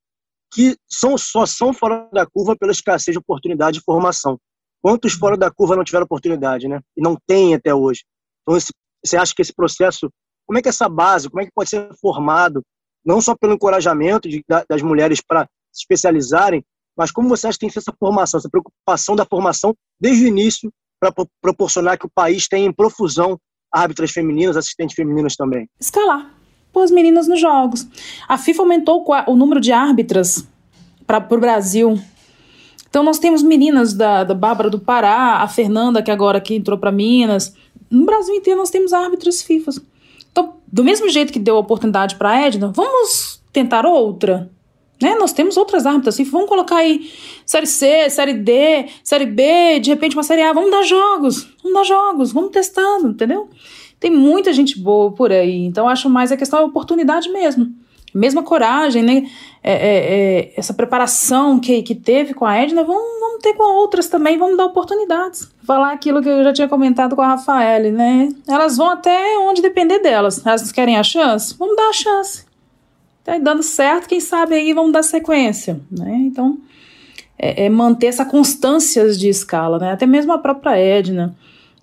que 0.51 0.75
são, 0.89 1.17
só 1.17 1.45
são 1.45 1.71
fora 1.71 2.09
da 2.11 2.25
curva 2.25 2.55
pela 2.57 2.71
escassez 2.71 3.13
de 3.13 3.19
oportunidade 3.19 3.77
de 3.77 3.83
formação. 3.83 4.39
Quantos 4.81 5.13
fora 5.13 5.37
da 5.37 5.51
curva 5.51 5.75
não 5.75 5.83
tiveram 5.83 6.05
oportunidade, 6.05 6.67
né? 6.67 6.81
E 6.97 7.01
não 7.01 7.15
tem 7.27 7.53
até 7.53 7.73
hoje. 7.73 8.03
Então, 8.41 8.57
esse, 8.57 8.73
você 9.05 9.15
acha 9.15 9.33
que 9.33 9.41
esse 9.43 9.53
processo 9.53 10.11
como 10.45 10.59
é 10.59 10.61
que 10.61 10.69
essa 10.69 10.89
base, 10.89 11.29
como 11.29 11.41
é 11.41 11.45
que 11.45 11.51
pode 11.53 11.69
ser 11.69 11.89
formado, 12.01 12.61
não 13.05 13.21
só 13.21 13.35
pelo 13.35 13.53
encorajamento 13.53 14.29
de, 14.29 14.43
das 14.69 14.81
mulheres 14.81 15.21
para 15.21 15.47
se 15.71 15.81
especializarem, 15.81 16.63
mas 16.97 17.11
como 17.11 17.29
você 17.29 17.47
acha 17.47 17.55
que 17.55 17.61
tem 17.61 17.69
que 17.69 17.79
essa 17.79 17.93
formação, 17.97 18.37
essa 18.37 18.49
preocupação 18.49 19.15
da 19.15 19.25
formação 19.25 19.73
desde 19.99 20.25
o 20.25 20.27
início 20.27 20.71
para 20.99 21.13
proporcionar 21.41 21.97
que 21.97 22.05
o 22.05 22.11
país 22.13 22.47
tenha 22.47 22.67
em 22.67 22.73
profusão 22.73 23.39
árbitras 23.71 24.11
femininas, 24.11 24.57
assistentes 24.57 24.95
femininas 24.95 25.35
também? 25.35 25.67
Escalar. 25.79 26.29
Pôr 26.71 26.83
as 26.83 26.91
meninas 26.91 27.27
nos 27.27 27.39
jogos. 27.39 27.87
A 28.27 28.37
FIFA 28.37 28.63
aumentou 28.63 29.05
o 29.27 29.35
número 29.35 29.59
de 29.59 29.71
árbitras 29.71 30.47
para 31.07 31.25
o 31.29 31.39
Brasil. 31.39 31.99
Então 32.89 33.03
nós 33.03 33.19
temos 33.19 33.41
meninas 33.41 33.93
da, 33.93 34.23
da 34.23 34.33
Bárbara 34.33 34.69
do 34.69 34.79
Pará, 34.79 35.37
a 35.37 35.47
Fernanda, 35.47 36.03
que 36.03 36.11
agora 36.11 36.37
aqui 36.37 36.55
entrou 36.55 36.77
para 36.77 36.91
Minas. 36.91 37.53
No 37.89 38.05
Brasil 38.05 38.35
inteiro 38.35 38.59
nós 38.59 38.69
temos 38.69 38.93
árbitras 38.93 39.41
FIFAs. 39.41 39.81
Do 40.71 40.83
mesmo 40.83 41.09
jeito 41.09 41.33
que 41.33 41.39
deu 41.39 41.57
a 41.57 41.59
oportunidade 41.59 42.15
para 42.15 42.29
a 42.29 42.41
Edna, 42.47 42.71
vamos 42.73 43.43
tentar 43.51 43.85
outra. 43.85 44.49
Né? 45.01 45.15
Nós 45.15 45.33
temos 45.33 45.57
outras 45.57 45.85
árbitras, 45.85 46.15
assim, 46.15 46.23
vamos 46.23 46.47
colocar 46.47 46.77
aí 46.77 47.11
série 47.45 47.65
C, 47.65 48.09
série 48.09 48.33
D, 48.33 48.85
série 49.03 49.25
B, 49.25 49.79
de 49.79 49.89
repente 49.89 50.15
uma 50.15 50.23
série 50.23 50.43
A, 50.43 50.53
vamos 50.53 50.69
dar 50.69 50.83
jogos, 50.83 51.47
vamos 51.63 51.79
dar 51.79 51.83
jogos, 51.83 52.31
vamos 52.31 52.51
testando, 52.51 53.09
entendeu? 53.09 53.49
Tem 53.99 54.11
muita 54.11 54.53
gente 54.53 54.79
boa 54.79 55.11
por 55.11 55.31
aí, 55.31 55.65
então 55.65 55.89
acho 55.89 56.09
mais 56.09 56.31
a 56.31 56.37
questão 56.37 56.59
da 56.59 56.65
oportunidade 56.65 57.29
mesmo 57.29 57.80
mesma 58.17 58.43
coragem, 58.43 59.03
né? 59.03 59.29
É, 59.63 59.73
é, 59.73 60.39
é, 60.39 60.53
essa 60.57 60.73
preparação 60.73 61.59
que, 61.59 61.81
que 61.83 61.93
teve 61.93 62.33
com 62.33 62.45
a 62.45 62.57
Edna, 62.57 62.83
vamos, 62.83 63.19
vamos 63.19 63.41
ter 63.41 63.53
com 63.53 63.63
outras 63.63 64.07
também, 64.07 64.37
vamos 64.37 64.57
dar 64.57 64.65
oportunidades. 64.65 65.49
Falar 65.63 65.91
aquilo 65.91 66.21
que 66.21 66.29
eu 66.29 66.43
já 66.43 66.51
tinha 66.51 66.67
comentado 66.67 67.15
com 67.15 67.21
a 67.21 67.27
Rafael, 67.27 67.91
né? 67.91 68.29
Elas 68.47 68.77
vão 68.77 68.89
até 68.89 69.37
onde 69.39 69.61
depender 69.61 69.99
delas. 69.99 70.45
Elas 70.45 70.71
querem 70.71 70.97
a 70.97 71.03
chance? 71.03 71.55
Vamos 71.57 71.75
dar 71.75 71.89
a 71.89 71.93
chance. 71.93 72.45
Tá 73.23 73.37
dando 73.37 73.61
certo, 73.61 74.07
quem 74.07 74.19
sabe 74.19 74.55
aí 74.55 74.73
vamos 74.73 74.91
dar 74.91 75.03
sequência, 75.03 75.79
né? 75.91 76.15
Então, 76.21 76.57
é, 77.37 77.65
é 77.65 77.69
manter 77.69 78.07
essa 78.07 78.25
constância 78.25 79.07
de 79.11 79.29
escala, 79.29 79.77
né? 79.77 79.91
Até 79.91 80.07
mesmo 80.07 80.33
a 80.33 80.39
própria 80.39 80.75
Edna, 80.75 81.35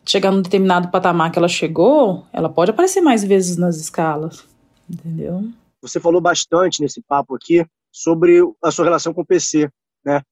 chegar 0.05 0.33
num 0.33 0.43
determinado 0.43 0.89
patamar 0.89 1.31
que 1.31 1.39
ela 1.39 1.49
chegou, 1.49 2.25
ela 2.33 2.49
pode 2.49 2.71
aparecer 2.71 3.01
mais 3.01 3.23
vezes 3.23 3.57
nas 3.57 3.77
escalas, 3.77 4.45
entendeu? 4.91 5.45
Você 5.83 6.01
falou 6.01 6.21
bastante 6.21 6.81
nesse 6.81 7.03
papo 7.03 7.35
aqui 7.35 7.65
sobre 7.93 8.41
a 8.63 8.71
sua 8.71 8.85
relação 8.85 9.15
com 9.15 9.23
o 9.23 9.27
PC, 9.27 9.71
né? 10.05 10.23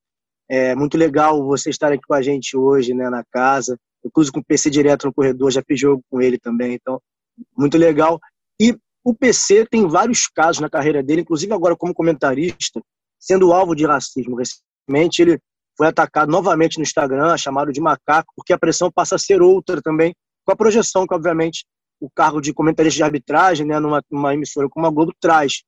É 0.48 0.74
muito 0.74 0.96
legal 0.96 1.44
você 1.44 1.70
estar 1.70 1.92
aqui 1.92 2.02
com 2.06 2.14
a 2.14 2.22
gente 2.22 2.56
hoje, 2.56 2.94
né, 2.94 3.10
na 3.10 3.24
casa. 3.32 3.76
Eu 4.02 4.10
cruzo 4.10 4.32
com 4.32 4.40
o 4.40 4.44
PC 4.44 4.70
direto 4.70 5.06
no 5.06 5.12
corredor, 5.12 5.50
já 5.50 5.62
fiz 5.66 5.80
jogo 5.80 6.02
com 6.08 6.20
ele 6.20 6.38
também, 6.38 6.74
então 6.74 7.00
muito 7.56 7.76
legal. 7.76 8.20
E 8.60 8.76
o 9.04 9.14
PC 9.14 9.66
tem 9.66 9.86
vários 9.86 10.28
casos 10.28 10.60
na 10.60 10.70
carreira 10.70 11.02
dele, 11.02 11.22
inclusive 11.22 11.52
agora 11.52 11.76
como 11.76 11.94
comentarista, 11.94 12.80
sendo 13.18 13.52
alvo 13.52 13.74
de 13.74 13.84
racismo. 13.84 14.36
Recentemente 14.36 15.22
ele 15.22 15.38
foi 15.76 15.88
atacado 15.88 16.30
novamente 16.30 16.78
no 16.78 16.82
Instagram, 16.82 17.36
chamado 17.36 17.72
de 17.72 17.80
macaco, 17.80 18.32
porque 18.34 18.52
a 18.52 18.58
pressão 18.58 18.90
passa 18.90 19.16
a 19.16 19.18
ser 19.18 19.42
outra 19.42 19.82
também, 19.82 20.14
com 20.44 20.52
a 20.52 20.56
projeção 20.56 21.06
que, 21.06 21.14
obviamente, 21.14 21.66
o 22.00 22.10
cargo 22.10 22.40
de 22.40 22.52
comentarista 22.52 22.96
de 22.96 23.02
arbitragem, 23.02 23.66
né, 23.66 23.78
numa, 23.80 24.02
numa 24.10 24.34
emissora 24.34 24.68
como 24.68 24.86
a 24.86 24.90
Globo 24.90 25.12
traz. 25.20 25.62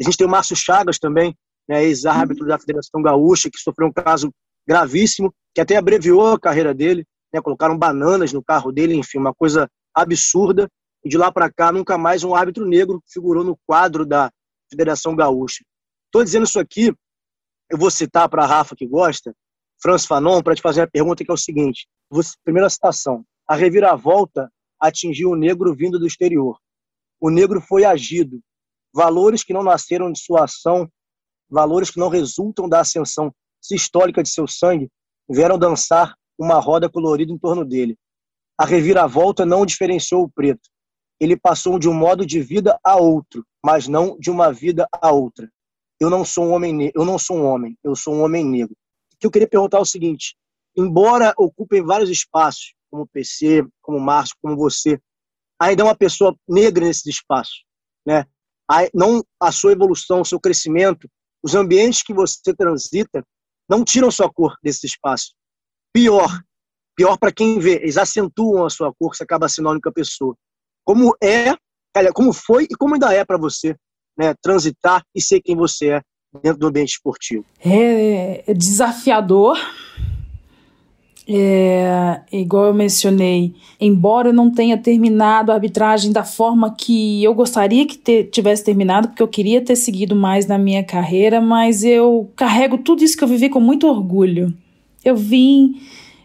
A 0.00 0.04
gente 0.04 0.16
tem 0.16 0.26
o 0.26 0.30
Márcio 0.30 0.56
Chagas 0.56 0.98
também, 0.98 1.36
né, 1.68 1.84
ex-árbitro 1.84 2.46
da 2.46 2.58
Federação 2.58 3.02
Gaúcha, 3.02 3.50
que 3.50 3.58
sofreu 3.58 3.88
um 3.88 3.92
caso 3.92 4.32
gravíssimo, 4.66 5.32
que 5.54 5.60
até 5.60 5.76
abreviou 5.76 6.32
a 6.32 6.40
carreira 6.40 6.74
dele, 6.74 7.06
né, 7.32 7.40
colocaram 7.40 7.78
bananas 7.78 8.32
no 8.32 8.42
carro 8.42 8.72
dele, 8.72 8.94
enfim, 8.94 9.18
uma 9.18 9.34
coisa 9.34 9.68
absurda. 9.94 10.68
e 11.04 11.08
de 11.08 11.18
lá 11.18 11.30
para 11.30 11.52
cá 11.52 11.70
nunca 11.70 11.98
mais 11.98 12.24
um 12.24 12.34
árbitro 12.34 12.66
negro 12.66 13.02
figurou 13.12 13.44
no 13.44 13.58
quadro 13.66 14.06
da 14.06 14.30
Federação 14.70 15.14
Gaúcha. 15.14 15.62
Estou 16.06 16.24
dizendo 16.24 16.46
isso 16.46 16.58
aqui, 16.58 16.92
eu 17.70 17.78
vou 17.78 17.90
citar 17.90 18.28
para 18.28 18.44
a 18.44 18.46
Rafa 18.46 18.74
que 18.74 18.86
gosta, 18.86 19.34
Franz 19.82 20.06
Fanon, 20.06 20.42
para 20.42 20.54
te 20.54 20.62
fazer 20.62 20.82
a 20.82 20.86
pergunta 20.86 21.24
que 21.24 21.30
é 21.30 21.34
o 21.34 21.36
seguinte: 21.36 21.86
você, 22.08 22.34
primeira 22.42 22.70
citação, 22.70 23.24
a 23.46 23.54
reviravolta 23.54 24.50
atingiu 24.80 25.30
o 25.30 25.36
negro 25.36 25.74
vindo 25.74 25.98
do 25.98 26.06
exterior. 26.06 26.58
O 27.20 27.30
negro 27.30 27.60
foi 27.60 27.84
agido. 27.84 28.40
Valores 28.92 29.42
que 29.42 29.52
não 29.52 29.62
nasceram 29.62 30.12
de 30.12 30.20
sua 30.20 30.44
ação, 30.44 30.88
valores 31.50 31.90
que 31.90 31.98
não 31.98 32.08
resultam 32.08 32.68
da 32.68 32.80
ascensão 32.80 33.32
sistólica 33.60 34.22
de 34.22 34.28
seu 34.28 34.46
sangue, 34.46 34.88
vieram 35.28 35.58
dançar 35.58 36.14
uma 36.38 36.60
roda 36.60 36.88
colorida 36.88 37.32
em 37.32 37.38
torno 37.38 37.64
dele. 37.64 37.96
A 38.58 38.64
reviravolta 38.64 39.44
não 39.44 39.66
diferenciou 39.66 40.24
o 40.24 40.30
preto. 40.30 40.68
Ele 41.18 41.36
passou 41.36 41.78
de 41.78 41.88
um 41.88 41.94
modo 41.94 42.26
de 42.26 42.40
vida 42.40 42.78
a 42.84 42.96
outro, 42.96 43.44
mas 43.64 43.88
não 43.88 44.18
de 44.18 44.30
uma 44.30 44.52
vida 44.52 44.86
a 44.92 45.10
outra. 45.10 45.50
Eu 45.98 46.10
não 46.10 46.24
sou 46.24 46.46
um 46.46 46.52
homem, 46.52 46.92
eu 46.94 47.04
não 47.04 47.18
sou 47.18 47.38
um 47.38 47.44
homem, 47.44 47.76
eu 47.82 47.94
sou 47.96 48.14
um 48.14 48.22
homem 48.22 48.44
negro. 48.44 48.76
O 49.14 49.16
que 49.18 49.26
eu 49.26 49.30
queria 49.30 49.48
perguntar 49.48 49.78
é 49.78 49.80
o 49.80 49.86
seguinte: 49.86 50.36
embora 50.76 51.32
ocupem 51.36 51.82
vários 51.82 52.10
espaços, 52.10 52.73
como 52.94 53.02
o 53.02 53.08
PC, 53.08 53.66
como 53.82 53.98
o 53.98 54.00
Márcio, 54.00 54.36
como 54.40 54.56
você, 54.56 55.00
ainda 55.60 55.82
é 55.82 55.84
uma 55.84 55.96
pessoa 55.96 56.32
negra 56.48 56.84
nesses 56.84 57.06
espaços, 57.06 57.64
né? 58.06 58.24
Não 58.94 59.22
a 59.40 59.50
sua 59.50 59.72
evolução, 59.72 60.20
o 60.20 60.24
seu 60.24 60.38
crescimento, 60.38 61.08
os 61.42 61.56
ambientes 61.56 62.02
que 62.04 62.14
você 62.14 62.54
transita 62.54 63.24
não 63.68 63.84
tiram 63.84 64.10
sua 64.12 64.32
cor 64.32 64.56
desse 64.62 64.86
espaço. 64.86 65.34
Pior, 65.92 66.30
pior 66.96 67.18
para 67.18 67.32
quem 67.32 67.58
vê, 67.58 67.82
eles 67.82 67.98
acentuam 67.98 68.64
a 68.64 68.70
sua 68.70 68.94
cor, 68.94 69.14
você 69.14 69.24
acaba 69.24 69.48
sendo 69.48 69.68
a 69.68 69.72
única 69.72 69.92
pessoa. 69.92 70.36
Como 70.84 71.16
é, 71.20 71.56
como 72.12 72.32
foi 72.32 72.64
e 72.64 72.76
como 72.76 72.94
ainda 72.94 73.12
é 73.12 73.24
para 73.24 73.36
você 73.36 73.74
né, 74.16 74.34
transitar 74.40 75.04
e 75.12 75.20
ser 75.20 75.40
quem 75.40 75.56
você 75.56 75.94
é 75.94 76.02
dentro 76.42 76.60
do 76.60 76.68
ambiente 76.68 76.90
esportivo? 76.90 77.44
É, 77.58 78.50
é 78.50 78.54
desafiador. 78.54 79.58
É, 81.26 82.20
igual 82.30 82.66
eu 82.66 82.74
mencionei, 82.74 83.54
embora 83.80 84.28
eu 84.28 84.32
não 84.32 84.50
tenha 84.50 84.76
terminado 84.76 85.50
a 85.50 85.54
arbitragem 85.54 86.12
da 86.12 86.22
forma 86.22 86.74
que 86.76 87.24
eu 87.24 87.32
gostaria 87.32 87.86
que 87.86 87.96
ter, 87.96 88.24
tivesse 88.24 88.62
terminado, 88.62 89.08
porque 89.08 89.22
eu 89.22 89.28
queria 89.28 89.62
ter 89.62 89.74
seguido 89.74 90.14
mais 90.14 90.46
na 90.46 90.58
minha 90.58 90.84
carreira, 90.84 91.40
mas 91.40 91.82
eu 91.82 92.30
carrego 92.36 92.76
tudo 92.76 93.02
isso 93.02 93.16
que 93.16 93.24
eu 93.24 93.28
vivi 93.28 93.48
com 93.48 93.58
muito 93.58 93.86
orgulho. 93.86 94.52
Eu 95.02 95.16
vim, 95.16 95.80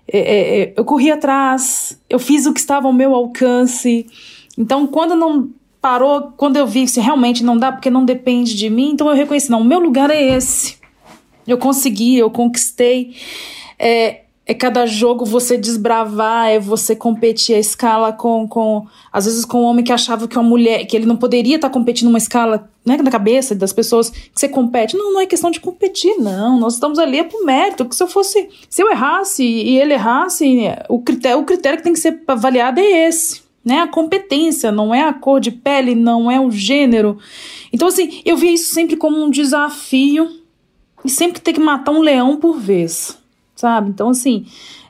é, 0.05 0.19
é, 0.19 0.61
é 0.63 0.73
eu 0.75 0.83
corri 0.83 1.09
atrás, 1.09 1.97
eu 2.09 2.19
fiz 2.19 2.45
o 2.45 2.53
que 2.53 2.59
estava 2.59 2.87
ao 2.87 2.93
meu 2.93 3.15
alcance. 3.15 4.05
Então, 4.57 4.85
quando 4.85 5.15
não 5.15 5.49
parou, 5.81 6.33
quando 6.35 6.57
eu 6.57 6.67
vi 6.67 6.85
que 6.85 6.99
realmente 6.99 7.41
não 7.41 7.57
dá, 7.57 7.71
porque 7.71 7.89
não 7.89 8.03
depende 8.03 8.53
de 8.53 8.69
mim, 8.69 8.91
então 8.91 9.07
eu 9.09 9.15
reconheci, 9.15 9.49
não, 9.49 9.61
o 9.61 9.65
meu 9.65 9.79
lugar 9.79 10.09
é 10.09 10.35
esse. 10.35 10.77
Eu 11.47 11.57
consegui, 11.57 12.17
eu 12.17 12.29
conquistei. 12.29 13.15
É, 13.77 14.23
é 14.49 14.53
cada 14.55 14.87
jogo 14.87 15.25
você 15.25 15.55
desbravar, 15.55 16.49
é 16.49 16.57
você 16.57 16.95
competir 16.95 17.55
a 17.55 17.59
escala 17.59 18.11
com, 18.11 18.47
com 18.47 18.87
às 19.13 19.25
vezes 19.25 19.45
com 19.45 19.61
um 19.61 19.65
homem 19.65 19.85
que 19.85 19.93
achava 19.93 20.27
que 20.27 20.35
uma 20.35 20.49
mulher, 20.49 20.87
que 20.87 20.97
ele 20.97 21.05
não 21.05 21.15
poderia 21.15 21.57
estar 21.57 21.69
competindo 21.69 22.07
uma 22.07 22.17
escala, 22.17 22.67
né, 22.83 22.97
na 22.97 23.11
cabeça 23.11 23.53
das 23.53 23.71
pessoas 23.71 24.09
que 24.09 24.31
você 24.33 24.49
compete. 24.49 24.97
Não, 24.97 25.13
não 25.13 25.21
é 25.21 25.27
questão 25.27 25.51
de 25.51 25.59
competir, 25.59 26.15
não. 26.17 26.59
Nós 26.59 26.73
estamos 26.73 26.97
ali 26.97 27.19
é 27.19 27.23
pro 27.23 27.45
mérito, 27.45 27.85
que 27.85 27.95
se 27.95 28.01
eu 28.01 28.07
fosse, 28.07 28.49
se 28.67 28.81
eu 28.81 28.89
errasse 28.89 29.43
e 29.43 29.77
ele 29.77 29.93
errasse, 29.93 30.63
o 30.89 30.99
critério, 30.99 31.37
o 31.37 31.45
critério 31.45 31.77
que 31.77 31.83
tem 31.83 31.93
que 31.93 31.99
ser 31.99 32.19
avaliado 32.27 32.79
é 32.79 33.07
esse 33.07 33.47
né? 33.63 33.81
A 33.81 33.87
competência, 33.87 34.71
não 34.71 34.95
é 34.95 35.03
a 35.03 35.13
cor 35.13 35.39
de 35.39 35.51
pele, 35.51 35.93
não 35.93 36.31
é 36.31 36.39
o 36.39 36.49
gênero. 36.49 37.19
Então, 37.71 37.87
assim, 37.87 38.23
eu 38.25 38.35
via 38.35 38.53
isso 38.53 38.73
sempre 38.73 38.95
como 38.95 39.21
um 39.21 39.29
desafio 39.29 40.27
e 41.05 41.09
sempre 41.09 41.39
ter 41.39 41.53
que 41.53 41.59
matar 41.59 41.91
um 41.91 42.01
leão 42.01 42.37
por 42.37 42.57
vez, 42.57 43.18
sabe? 43.59 43.89
Então, 43.89 44.09
assim, 44.09 44.45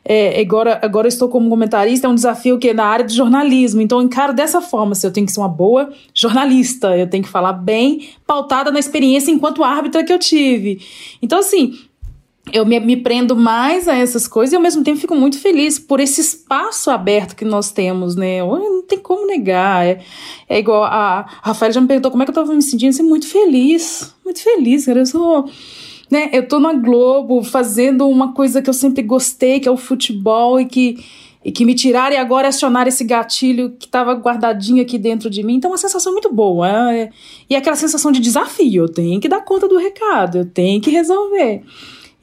é, 0.06 0.40
agora, 0.40 0.80
agora 0.82 1.08
eu 1.08 1.10
estou 1.10 1.30
como 1.30 1.50
comentarista, 1.50 2.08
é 2.08 2.10
um 2.10 2.16
desafio 2.16 2.58
que 2.58 2.70
é 2.70 2.74
na 2.74 2.86
área 2.86 3.06
de 3.06 3.16
jornalismo. 3.16 3.82
Então, 3.82 4.00
eu 4.00 4.06
encaro 4.06 4.34
dessa 4.34 4.62
forma: 4.62 4.96
se 4.96 5.06
eu 5.06 5.12
tenho 5.12 5.26
que 5.26 5.32
ser 5.32 5.40
uma 5.40 5.50
boa 5.50 5.92
jornalista, 6.14 6.98
eu 6.98 7.10
tenho 7.10 7.24
que 7.24 7.30
falar 7.30 7.54
bem, 7.54 8.10
pautada 8.26 8.72
na 8.72 8.80
experiência 8.80 9.32
enquanto 9.32 9.64
árbitra 9.64 10.04
que 10.04 10.14
eu 10.14 10.20
tive. 10.20 10.82
Então, 11.22 11.40
assim, 11.40 11.78
eu 12.52 12.66
me, 12.66 12.80
me, 12.80 12.98
prendo 12.98 13.36
mais 13.36 13.88
a 13.88 13.96
essas 13.96 14.28
coisas 14.28 14.54
e 14.54 14.56
ao 14.56 14.62
mesmo 14.62 14.84
tempo 14.84 15.00
fico 15.00 15.16
muito 15.16 15.40
feliz 15.40 15.78
por 15.78 16.00
esse 16.00 16.22
espaço 16.22 16.90
aberto 16.90 17.36
que 17.36 17.46
nós 17.46 17.72
temos, 17.72 18.16
né? 18.16 18.40
Não 18.42 18.84
tem 18.84 18.98
como 18.98 19.28
negar. 19.28 19.86
É, 19.86 20.02
é 20.48 20.60
igual 20.60 20.84
a, 20.84 21.20
a 21.20 21.50
Rafael 21.50 21.72
já 21.72 21.82
me 21.82 21.88
perguntou 21.88 22.12
como 22.12 22.24
é 22.24 22.26
que 22.26 22.32
eu 22.32 22.36
tava 22.36 22.54
me 22.54 22.62
sentindo, 22.62 22.90
assim, 22.90 23.04
muito 23.04 23.28
feliz, 23.28 24.14
muito 24.24 24.42
feliz, 24.42 24.86
cara. 24.86 25.00
Eu 25.00 25.06
sou. 25.06 25.50
Né, 26.10 26.30
eu 26.34 26.48
tô 26.48 26.60
na 26.60 26.74
Globo 26.74 27.44
fazendo 27.44 28.08
uma 28.08 28.34
coisa 28.34 28.62
que 28.62 28.70
eu 28.70 28.74
sempre 28.74 29.04
gostei, 29.04 29.60
que 29.60 29.68
é 29.68 29.72
o 29.72 29.78
futebol, 29.78 30.60
e 30.60 30.66
que, 30.66 31.06
e 31.46 31.52
que 31.52 31.64
me 31.64 31.76
tiraram 31.76 32.16
e 32.16 32.18
agora 32.18 32.48
acionar 32.48 32.88
esse 32.88 33.04
gatilho 33.04 33.76
que 33.78 33.86
estava 33.86 34.14
guardadinho 34.14 34.82
aqui 34.82 34.98
dentro 34.98 35.30
de 35.30 35.44
mim. 35.44 35.56
Então, 35.56 35.70
é 35.70 35.74
uma 35.74 35.78
sensação 35.78 36.12
muito 36.12 36.34
boa. 36.34 36.92
É, 36.92 37.12
e 37.50 37.54
é 37.54 37.58
aquela 37.58 37.76
sensação 37.76 38.12
de 38.12 38.20
desafio. 38.20 38.86
Eu 38.86 38.90
tenho 38.90 39.20
que 39.20 39.30
dar 39.30 39.42
conta 39.42 39.68
do 39.68 39.78
recado, 39.78 40.40
eu 40.40 40.46
tenho 40.46 40.82
que 40.82 40.90
resolver. 40.90 41.62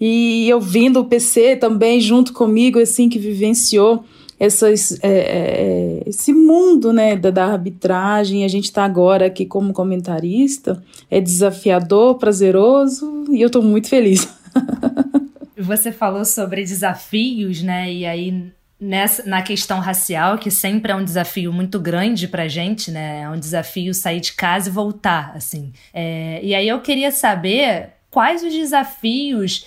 E 0.01 0.49
eu 0.49 0.61
vindo 0.61 1.01
o 1.01 1.05
PC 1.05 1.57
também 1.57 2.01
junto 2.01 2.33
comigo, 2.33 2.79
assim, 2.79 3.09
que 3.09 3.18
vivenciou 3.18 4.05
essas, 4.38 4.99
é, 5.03 5.09
é, 5.09 6.03
esse 6.07 6.33
mundo 6.33 6.92
né, 6.92 7.16
da, 7.16 7.31
da 7.31 7.46
arbitragem. 7.46 8.44
A 8.44 8.49
gente 8.49 8.64
está 8.64 8.85
agora 8.85 9.27
aqui 9.27 9.46
como 9.46 9.72
comentarista. 9.72 10.83
É 11.11 11.20
desafiador, 11.20 12.16
prazeroso 12.16 13.25
e 13.31 13.40
eu 13.40 13.46
estou 13.46 13.62
muito 13.62 13.88
feliz. 13.88 14.29
Você 15.59 15.90
falou 15.90 16.25
sobre 16.25 16.62
desafios, 16.62 17.62
né? 17.62 17.90
E 17.90 18.05
aí 18.05 18.53
nessa, 18.81 19.25
na 19.25 19.42
questão 19.42 19.81
racial, 19.81 20.38
que 20.38 20.51
sempre 20.51 20.92
é 20.92 20.94
um 20.94 21.05
desafio 21.05 21.53
muito 21.53 21.81
grande 21.81 22.29
pra 22.29 22.46
gente, 22.46 22.90
né? 22.90 23.22
É 23.22 23.31
um 23.31 23.38
desafio 23.38 23.92
sair 23.94 24.20
de 24.20 24.35
casa 24.35 24.68
e 24.68 24.72
voltar, 24.72 25.33
assim. 25.35 25.72
É, 25.92 26.40
e 26.42 26.55
aí 26.55 26.68
eu 26.68 26.81
queria 26.81 27.11
saber 27.11 27.90
quais 28.11 28.42
os 28.42 28.53
desafios 28.53 29.66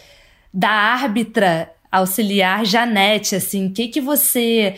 da 0.54 0.70
árbitra 0.70 1.72
auxiliar 1.92 2.66
Janete, 2.66 3.36
assim, 3.36 3.68
o 3.68 3.72
que 3.72 3.88
que 3.88 4.02
você 4.02 4.76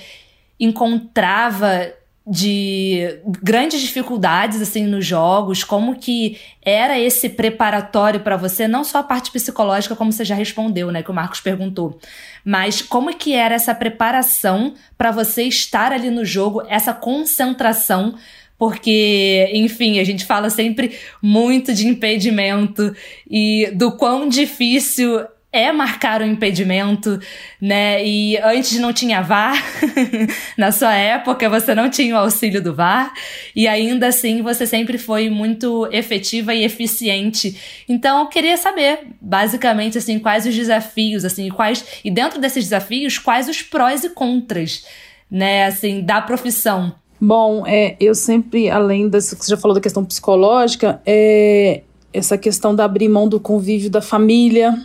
encontrava 0.60 1.94
de 2.26 3.20
grandes 3.42 3.82
dificuldades 3.82 4.62
assim 4.62 4.86
nos 4.86 5.06
jogos, 5.06 5.64
como 5.64 5.96
que 5.96 6.38
era 6.62 7.00
esse 7.00 7.28
preparatório 7.30 8.20
para 8.20 8.38
você, 8.38 8.68
não 8.68 8.84
só 8.84 9.00
a 9.00 9.04
parte 9.04 9.32
psicológica 9.32 9.96
como 9.96 10.12
você 10.12 10.24
já 10.24 10.36
respondeu, 10.36 10.92
né, 10.92 11.02
que 11.02 11.10
o 11.10 11.14
Marcos 11.14 11.42
perguntou, 11.42 12.00
mas 12.46 12.82
como 12.82 13.16
que 13.16 13.34
era 13.34 13.56
essa 13.56 13.74
preparação 13.74 14.76
para 14.98 15.10
você 15.10 15.44
estar 15.44 15.92
ali 15.92 16.12
no 16.12 16.24
jogo, 16.24 16.64
essa 16.70 16.94
concentração? 16.94 18.16
Porque, 18.56 19.50
enfim, 19.54 20.00
a 20.00 20.04
gente 20.04 20.24
fala 20.24 20.52
sempre 20.52 20.96
muito 21.20 21.74
de 21.74 21.88
impedimento 21.88 22.96
e 23.28 23.72
do 23.74 23.94
quão 23.94 24.30
difícil 24.30 25.26
é 25.54 25.70
marcar 25.72 26.22
o 26.22 26.24
um 26.24 26.28
impedimento, 26.28 27.20
né? 27.60 28.06
E 28.06 28.38
antes 28.38 28.80
não 28.80 28.94
tinha 28.94 29.22
VAR, 29.22 29.62
na 30.58 30.72
sua 30.72 30.96
época 30.96 31.50
você 31.50 31.76
não 31.76 31.90
tinha 31.90 32.16
o 32.16 32.18
auxílio 32.18 32.64
do 32.64 32.74
VAR, 32.74 33.12
e 33.54 33.68
ainda 33.68 34.08
assim 34.08 34.42
você 34.42 34.66
sempre 34.66 34.98
foi 34.98 35.30
muito 35.30 35.88
efetiva 35.92 36.54
e 36.54 36.64
eficiente. 36.64 37.60
Então 37.88 38.22
eu 38.22 38.28
queria 38.28 38.56
saber, 38.56 39.00
basicamente, 39.20 39.98
assim, 39.98 40.20
quais 40.20 40.46
os 40.46 40.56
desafios, 40.56 41.26
assim, 41.26 41.50
quais 41.50 41.86
e 42.04 42.10
dentro 42.10 42.40
desses 42.40 42.64
desafios, 42.64 43.18
quais 43.18 43.50
os 43.50 43.62
prós 43.62 44.06
e 44.06 44.10
contras, 44.10 44.86
né, 45.30 45.66
assim, 45.66 46.02
da 46.02 46.22
profissão. 46.22 46.96
Bom, 47.20 47.68
é, 47.68 47.96
eu 48.00 48.16
sempre, 48.16 48.70
além 48.70 49.10
dessa 49.10 49.36
que 49.36 49.46
você 49.46 49.52
já 49.52 49.58
falou 49.58 49.76
da 49.76 49.82
questão 49.82 50.04
psicológica, 50.04 51.02
é 51.06 51.82
essa 52.14 52.38
questão 52.38 52.76
da 52.76 52.84
abrir 52.86 53.08
mão 53.08 53.28
do 53.28 53.40
convívio 53.40 53.90
da 53.90 54.02
família, 54.02 54.76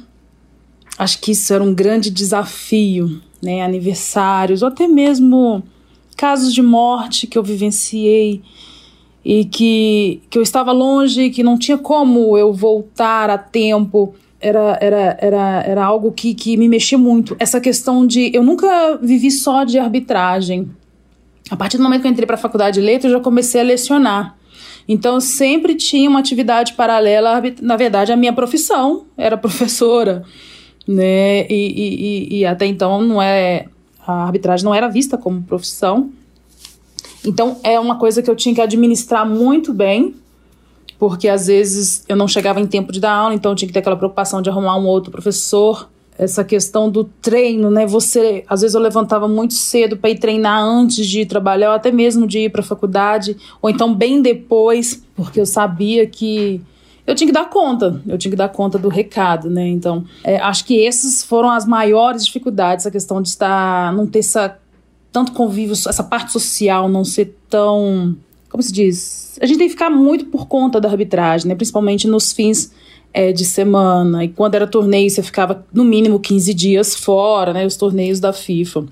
acho 0.98 1.20
que 1.20 1.32
isso 1.32 1.52
era 1.52 1.62
um 1.62 1.74
grande 1.74 2.10
desafio, 2.10 3.20
né? 3.42 3.62
Aniversários, 3.62 4.62
ou 4.62 4.68
até 4.68 4.88
mesmo 4.88 5.62
casos 6.16 6.52
de 6.52 6.62
morte 6.62 7.26
que 7.26 7.36
eu 7.36 7.42
vivenciei 7.42 8.42
e 9.24 9.44
que, 9.44 10.22
que 10.30 10.38
eu 10.38 10.42
estava 10.42 10.72
longe, 10.72 11.30
que 11.30 11.42
não 11.42 11.58
tinha 11.58 11.76
como 11.76 12.38
eu 12.38 12.52
voltar 12.52 13.28
a 13.28 13.36
tempo. 13.36 14.14
Era, 14.40 14.78
era, 14.80 15.18
era, 15.20 15.62
era 15.66 15.84
algo 15.84 16.12
que, 16.12 16.34
que 16.34 16.56
me 16.56 16.68
mexia 16.68 16.98
muito. 16.98 17.36
Essa 17.38 17.60
questão 17.60 18.06
de. 18.06 18.30
Eu 18.34 18.42
nunca 18.42 18.98
vivi 19.02 19.30
só 19.30 19.64
de 19.64 19.78
arbitragem. 19.78 20.70
A 21.50 21.56
partir 21.56 21.76
do 21.76 21.82
momento 21.82 22.02
que 22.02 22.06
eu 22.08 22.12
entrei 22.12 22.26
para 22.26 22.34
a 22.34 22.38
faculdade 22.38 22.80
de 22.80 22.86
letras, 22.86 23.12
eu 23.12 23.18
já 23.18 23.22
comecei 23.22 23.60
a 23.60 23.64
lecionar. 23.64 24.36
Então, 24.88 25.14
eu 25.14 25.20
sempre 25.20 25.74
tinha 25.74 26.08
uma 26.08 26.20
atividade 26.20 26.74
paralela, 26.74 27.42
na 27.60 27.76
verdade, 27.76 28.12
a 28.12 28.16
minha 28.16 28.32
profissão 28.32 29.06
era 29.16 29.36
professora 29.36 30.24
né? 30.86 31.46
E, 31.48 32.28
e, 32.30 32.38
e, 32.38 32.46
até 32.46 32.66
então 32.66 33.02
não 33.02 33.20
é 33.20 33.66
a 34.06 34.24
arbitragem 34.24 34.64
não 34.64 34.74
era 34.74 34.88
vista 34.88 35.18
como 35.18 35.42
profissão. 35.42 36.10
Então 37.24 37.58
é 37.64 37.78
uma 37.80 37.98
coisa 37.98 38.22
que 38.22 38.30
eu 38.30 38.36
tinha 38.36 38.54
que 38.54 38.60
administrar 38.60 39.28
muito 39.28 39.74
bem, 39.74 40.14
porque 40.96 41.28
às 41.28 41.48
vezes 41.48 42.04
eu 42.08 42.16
não 42.16 42.28
chegava 42.28 42.60
em 42.60 42.66
tempo 42.66 42.92
de 42.92 43.00
dar 43.00 43.12
aula, 43.12 43.34
então 43.34 43.50
eu 43.52 43.56
tinha 43.56 43.66
que 43.66 43.72
ter 43.72 43.80
aquela 43.80 43.96
preocupação 43.96 44.40
de 44.40 44.48
arrumar 44.48 44.78
um 44.78 44.86
outro 44.86 45.10
professor. 45.10 45.88
Essa 46.18 46.42
questão 46.42 46.88
do 46.88 47.04
treino, 47.04 47.70
né? 47.70 47.84
Você, 47.84 48.42
às 48.48 48.62
vezes 48.62 48.74
eu 48.74 48.80
levantava 48.80 49.28
muito 49.28 49.52
cedo 49.52 49.98
para 49.98 50.08
ir 50.08 50.18
treinar 50.18 50.62
antes 50.62 51.06
de 51.06 51.22
ir 51.22 51.26
trabalhar, 51.26 51.70
ou 51.70 51.74
até 51.74 51.90
mesmo 51.90 52.26
de 52.26 52.38
ir 52.38 52.50
para 52.50 52.62
a 52.62 52.64
faculdade, 52.64 53.36
ou 53.60 53.68
então 53.68 53.92
bem 53.92 54.22
depois, 54.22 55.04
porque 55.14 55.38
eu 55.38 55.44
sabia 55.44 56.06
que 56.06 56.62
eu 57.06 57.14
tinha 57.14 57.28
que 57.28 57.32
dar 57.32 57.48
conta, 57.48 58.02
eu 58.06 58.18
tinha 58.18 58.30
que 58.30 58.36
dar 58.36 58.48
conta 58.48 58.78
do 58.78 58.88
recado, 58.88 59.48
né? 59.48 59.68
Então, 59.68 60.04
é, 60.24 60.38
acho 60.38 60.64
que 60.64 60.84
essas 60.86 61.22
foram 61.22 61.50
as 61.50 61.64
maiores 61.64 62.26
dificuldades, 62.26 62.86
a 62.86 62.90
questão 62.90 63.22
de 63.22 63.28
estar, 63.28 63.92
não 63.92 64.06
ter 64.06 64.18
essa 64.18 64.58
tanto 65.12 65.32
convívio, 65.32 65.72
essa 65.72 66.04
parte 66.04 66.30
social 66.30 66.90
não 66.90 67.02
ser 67.02 67.38
tão, 67.48 68.14
como 68.50 68.62
se 68.62 68.70
diz, 68.70 69.38
a 69.40 69.46
gente 69.46 69.56
tem 69.56 69.66
que 69.66 69.72
ficar 69.72 69.88
muito 69.88 70.26
por 70.26 70.46
conta 70.46 70.78
da 70.78 70.90
arbitragem, 70.90 71.48
né? 71.48 71.54
Principalmente 71.54 72.06
nos 72.06 72.32
fins 72.32 72.70
é, 73.14 73.32
de 73.32 73.44
semana. 73.44 74.24
E 74.24 74.28
quando 74.28 74.56
era 74.56 74.66
torneio, 74.66 75.08
você 75.08 75.22
ficava 75.22 75.64
no 75.72 75.84
mínimo 75.84 76.20
15 76.20 76.52
dias 76.52 76.94
fora, 76.94 77.54
né? 77.54 77.64
Os 77.64 77.76
torneios 77.76 78.20
da 78.20 78.30
FIFA. 78.32 78.84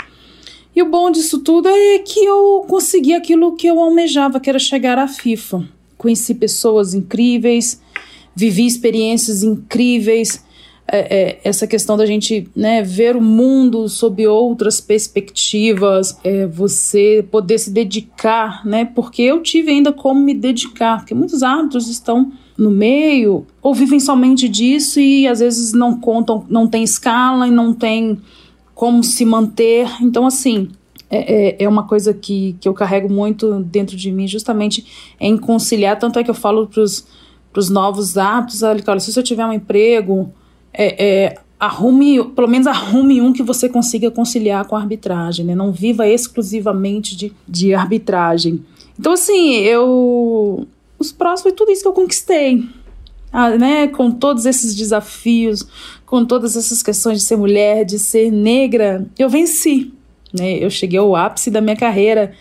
E 0.75 0.83
o 0.83 0.91
bom 0.91 1.11
disso 1.11 1.41
tudo 1.41 1.69
é 1.69 1.99
que 1.99 2.25
eu 2.25 2.65
consegui 2.69 3.13
aquilo 3.13 3.55
que 3.55 3.67
eu 3.67 3.79
almejava, 3.79 4.41
que 4.41 4.49
era 4.49 4.59
chegar 4.59 4.99
à 4.99 5.07
FIFA. 5.07 5.65
Conheci 5.97 6.35
pessoas 6.35 6.95
incríveis, 6.95 7.81
vivi 8.35 8.67
experiências 8.67 9.43
incríveis. 9.43 10.45
É, 10.87 10.99
é, 10.99 11.41
essa 11.45 11.67
questão 11.67 11.97
da 11.97 12.05
gente 12.05 12.47
né, 12.55 12.83
ver 12.83 13.17
o 13.17 13.21
mundo 13.21 13.89
sob 13.89 14.27
outras 14.27 14.83
perspectivas, 14.83 16.19
é, 16.23 16.47
você 16.47 17.27
poder 17.31 17.59
se 17.59 17.71
dedicar, 17.71 18.67
né? 18.67 18.85
Porque 18.85 19.23
eu 19.23 19.43
tive 19.43 19.71
ainda 19.71 19.95
como 19.95 20.21
me 20.21 20.35
dedicar, 20.35 20.99
porque 20.99 21.15
muitos 21.15 21.43
árbitros 21.43 21.89
estão 21.89 22.31
no 22.57 22.71
meio 22.71 23.47
ou 23.63 23.75
vivem 23.75 23.99
somente 23.99 24.49
disso 24.49 25.01
e 25.01 25.27
às 25.27 25.41
vezes 25.41 25.73
não 25.73 25.99
contam, 25.99 26.45
não 26.49 26.69
tem 26.69 26.85
escala 26.85 27.49
e 27.49 27.51
não 27.51 27.73
tem 27.73 28.19
como 28.75 29.03
se 29.03 29.25
manter. 29.25 29.89
Então, 30.03 30.27
assim, 30.27 30.69
é, 31.11 31.63
é, 31.63 31.65
é 31.65 31.69
uma 31.69 31.87
coisa 31.87 32.13
que, 32.13 32.57
que 32.61 32.69
eu 32.69 32.75
carrego 32.75 33.13
muito 33.13 33.61
dentro 33.61 33.97
de 33.97 34.11
mim, 34.11 34.27
justamente 34.27 35.15
em 35.21 35.37
conciliar. 35.37 35.99
Tanto 35.99 36.19
é 36.19 36.25
que 36.25 36.31
eu 36.31 36.35
falo 36.35 36.67
para 36.67 36.83
os 36.83 37.71
novos 37.71 38.17
árbitros, 38.17 38.63
olha, 38.63 39.01
se 39.01 39.13
você 39.13 39.23
tiver 39.23 39.47
um 39.47 39.53
emprego 39.53 40.33
é, 40.73 41.05
é, 41.05 41.39
arrume, 41.59 42.23
pelo 42.31 42.49
menos 42.49 42.67
arrume 42.67 43.21
um 43.21 43.33
que 43.33 43.43
você 43.43 43.69
consiga 43.69 44.11
conciliar 44.11 44.67
com 44.67 44.77
a 44.77 44.81
arbitragem, 44.81 45.45
né? 45.45 45.55
Não 45.55 45.73
viva 45.73 46.07
exclusivamente 46.07 47.17
de, 47.17 47.33
de 47.47 47.75
arbitragem. 47.75 48.65
Então, 48.99 49.13
assim, 49.13 49.55
eu. 49.55 50.67
Os 50.99 51.13
próximos 51.13 51.43
foi 51.43 51.53
tudo 51.53 51.71
isso 51.71 51.83
que 51.83 51.89
eu 51.89 51.93
conquistei. 51.93 52.65
Ah, 53.33 53.51
né, 53.59 53.89
com 53.89 54.13
todos 54.13 54.47
esses 54.47 54.77
desafios, 54.77 55.67
com 56.07 56.25
todas 56.25 56.57
essas 56.57 56.85
questões 56.85 57.19
de 57.19 57.25
ser 57.25 57.37
mulher, 57.37 57.85
de 57.85 57.99
ser 57.99 58.31
negra, 58.31 59.05
eu 59.19 59.29
venci. 59.29 59.93
Né? 60.35 60.59
Eu 60.59 60.69
cheguei 60.69 60.99
ao 60.99 61.15
ápice 61.15 61.51
da 61.51 61.61
minha 61.61 61.77
carreira, 61.77 62.33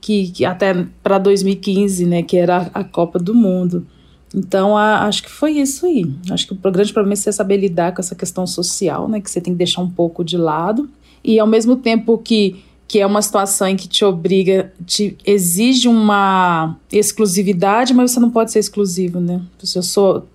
que, 0.00 0.30
que 0.30 0.44
até 0.44 0.86
para 1.02 1.18
2015, 1.18 2.06
né, 2.06 2.22
que 2.22 2.36
era 2.36 2.70
a 2.74 2.82
Copa 2.82 3.18
do 3.18 3.34
Mundo. 3.34 3.86
Então, 4.34 4.76
a, 4.76 5.06
acho 5.06 5.22
que 5.22 5.30
foi 5.30 5.52
isso 5.52 5.86
aí. 5.86 6.10
Acho 6.30 6.46
que 6.46 6.52
o 6.52 6.70
grande 6.70 6.92
problema 6.92 7.14
é 7.14 7.16
você 7.16 7.32
saber 7.32 7.56
lidar 7.56 7.92
com 7.92 8.00
essa 8.00 8.14
questão 8.14 8.46
social, 8.46 9.08
né? 9.08 9.20
Que 9.20 9.30
você 9.30 9.40
tem 9.40 9.52
que 9.52 9.58
deixar 9.58 9.80
um 9.82 9.90
pouco 9.90 10.24
de 10.24 10.36
lado. 10.36 10.88
E 11.22 11.38
ao 11.38 11.46
mesmo 11.46 11.76
tempo 11.76 12.16
que, 12.16 12.62
que 12.86 13.00
é 13.00 13.06
uma 13.06 13.22
situação 13.22 13.66
em 13.66 13.76
que 13.76 13.88
te 13.88 14.04
obriga, 14.04 14.72
te 14.86 15.16
exige 15.26 15.88
uma 15.88 16.76
exclusividade, 16.92 17.92
mas 17.92 18.12
você 18.12 18.20
não 18.20 18.30
pode 18.30 18.52
ser 18.52 18.60
exclusivo, 18.60 19.20
né? 19.20 19.40
Eu 19.74 19.82
sou. 19.82 20.26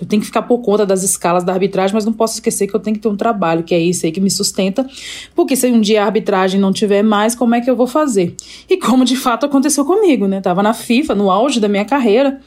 Eu 0.00 0.06
tenho 0.06 0.20
que 0.20 0.26
ficar 0.26 0.42
por 0.42 0.58
conta 0.58 0.86
das 0.86 1.02
escalas 1.02 1.44
da 1.44 1.52
arbitragem, 1.52 1.94
mas 1.94 2.04
não 2.04 2.12
posso 2.12 2.34
esquecer 2.34 2.66
que 2.66 2.74
eu 2.74 2.80
tenho 2.80 2.96
que 2.96 3.02
ter 3.02 3.08
um 3.08 3.16
trabalho, 3.16 3.62
que 3.62 3.74
é 3.74 3.78
isso 3.78 4.06
aí 4.06 4.12
que 4.12 4.20
me 4.20 4.30
sustenta. 4.30 4.86
Porque 5.34 5.54
se 5.54 5.66
um 5.68 5.80
dia 5.80 6.02
a 6.02 6.06
arbitragem 6.06 6.60
não 6.60 6.72
tiver 6.72 7.02
mais, 7.02 7.34
como 7.34 7.54
é 7.54 7.60
que 7.60 7.70
eu 7.70 7.76
vou 7.76 7.86
fazer? 7.86 8.34
E 8.68 8.76
como 8.76 9.04
de 9.04 9.16
fato 9.16 9.46
aconteceu 9.46 9.84
comigo, 9.84 10.26
né? 10.26 10.40
Tava 10.40 10.62
na 10.62 10.72
FIFA, 10.72 11.14
no 11.14 11.30
auge 11.30 11.60
da 11.60 11.68
minha 11.68 11.84
carreira 11.84 12.40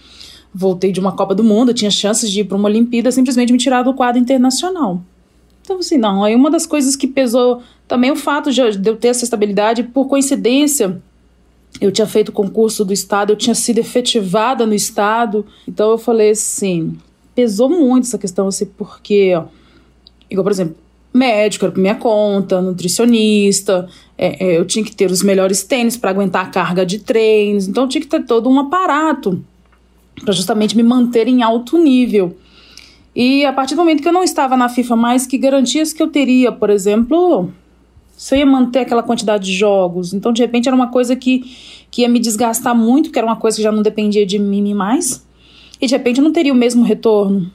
voltei 0.53 0.91
de 0.91 0.99
uma 0.99 1.13
Copa 1.13 1.33
do 1.33 1.43
Mundo, 1.43 1.73
tinha 1.73 1.89
chances 1.89 2.29
de 2.29 2.41
ir 2.41 2.43
para 2.43 2.55
uma 2.55 2.69
Olimpíada, 2.69 3.11
simplesmente 3.11 3.51
me 3.51 3.57
tirar 3.57 3.81
do 3.81 3.93
quadro 3.93 4.21
internacional. 4.21 5.01
Então, 5.61 5.79
assim, 5.79 5.97
não. 5.97 6.23
Aí 6.23 6.35
uma 6.35 6.51
das 6.51 6.65
coisas 6.65 6.95
que 6.95 7.07
pesou 7.07 7.63
também 7.87 8.11
o 8.11 8.15
fato 8.15 8.51
de 8.51 8.61
eu 8.61 8.95
ter 8.95 9.07
essa 9.07 9.23
estabilidade, 9.23 9.83
por 9.83 10.07
coincidência, 10.07 11.01
eu 11.81 11.91
tinha 11.91 12.05
feito 12.05 12.31
concurso 12.31 12.85
do 12.85 12.93
Estado, 12.93 13.31
eu 13.31 13.35
tinha 13.35 13.55
sido 13.55 13.79
efetivada 13.79 14.65
no 14.65 14.75
Estado. 14.75 15.45
Então 15.67 15.89
eu 15.91 15.97
falei 15.97 16.31
assim, 16.31 16.95
pesou 17.35 17.69
muito 17.69 18.05
essa 18.05 18.17
questão, 18.17 18.47
assim, 18.47 18.65
porque, 18.65 19.33
igual, 20.29 20.43
por 20.43 20.51
exemplo, 20.51 20.75
médico 21.13 21.65
era 21.65 21.71
por 21.71 21.79
minha 21.79 21.95
conta, 21.95 22.61
nutricionista, 22.61 23.87
é, 24.17 24.45
é, 24.45 24.57
eu 24.57 24.65
tinha 24.65 24.83
que 24.83 24.95
ter 24.95 25.11
os 25.11 25.21
melhores 25.21 25.63
tênis 25.63 25.95
para 25.95 26.09
aguentar 26.09 26.45
a 26.45 26.49
carga 26.49 26.85
de 26.85 26.99
treinos, 26.99 27.67
então 27.67 27.83
eu 27.83 27.89
tinha 27.89 28.01
que 28.01 28.07
ter 28.07 28.23
todo 28.25 28.49
um 28.49 28.59
aparato 28.59 29.43
para 30.23 30.33
justamente 30.33 30.75
me 30.75 30.83
manter 30.83 31.27
em 31.27 31.43
alto 31.43 31.77
nível. 31.77 32.35
E 33.15 33.45
a 33.45 33.53
partir 33.53 33.75
do 33.75 33.81
momento 33.81 34.01
que 34.01 34.07
eu 34.07 34.13
não 34.13 34.23
estava 34.23 34.57
na 34.57 34.67
FIFA 34.67 34.95
mais, 34.95 35.27
que 35.27 35.37
garantias 35.37 35.93
que 35.93 36.01
eu 36.01 36.07
teria, 36.07 36.51
por 36.51 36.69
exemplo, 36.69 37.51
se 38.15 38.33
eu 38.33 38.39
ia 38.39 38.45
manter 38.45 38.79
aquela 38.79 39.03
quantidade 39.03 39.45
de 39.45 39.53
jogos. 39.53 40.13
Então, 40.13 40.33
de 40.33 40.41
repente, 40.41 40.67
era 40.67 40.75
uma 40.75 40.87
coisa 40.87 41.15
que, 41.15 41.43
que 41.91 42.01
ia 42.01 42.09
me 42.09 42.19
desgastar 42.19 42.75
muito, 42.75 43.11
que 43.11 43.19
era 43.19 43.27
uma 43.27 43.35
coisa 43.35 43.57
que 43.57 43.63
já 43.63 43.71
não 43.71 43.83
dependia 43.83 44.25
de 44.25 44.39
mim 44.39 44.73
mais. 44.73 45.23
E 45.81 45.87
de 45.87 45.93
repente 45.93 46.19
eu 46.19 46.23
não 46.23 46.31
teria 46.31 46.53
o 46.53 46.55
mesmo 46.55 46.83
retorno. 46.83 47.51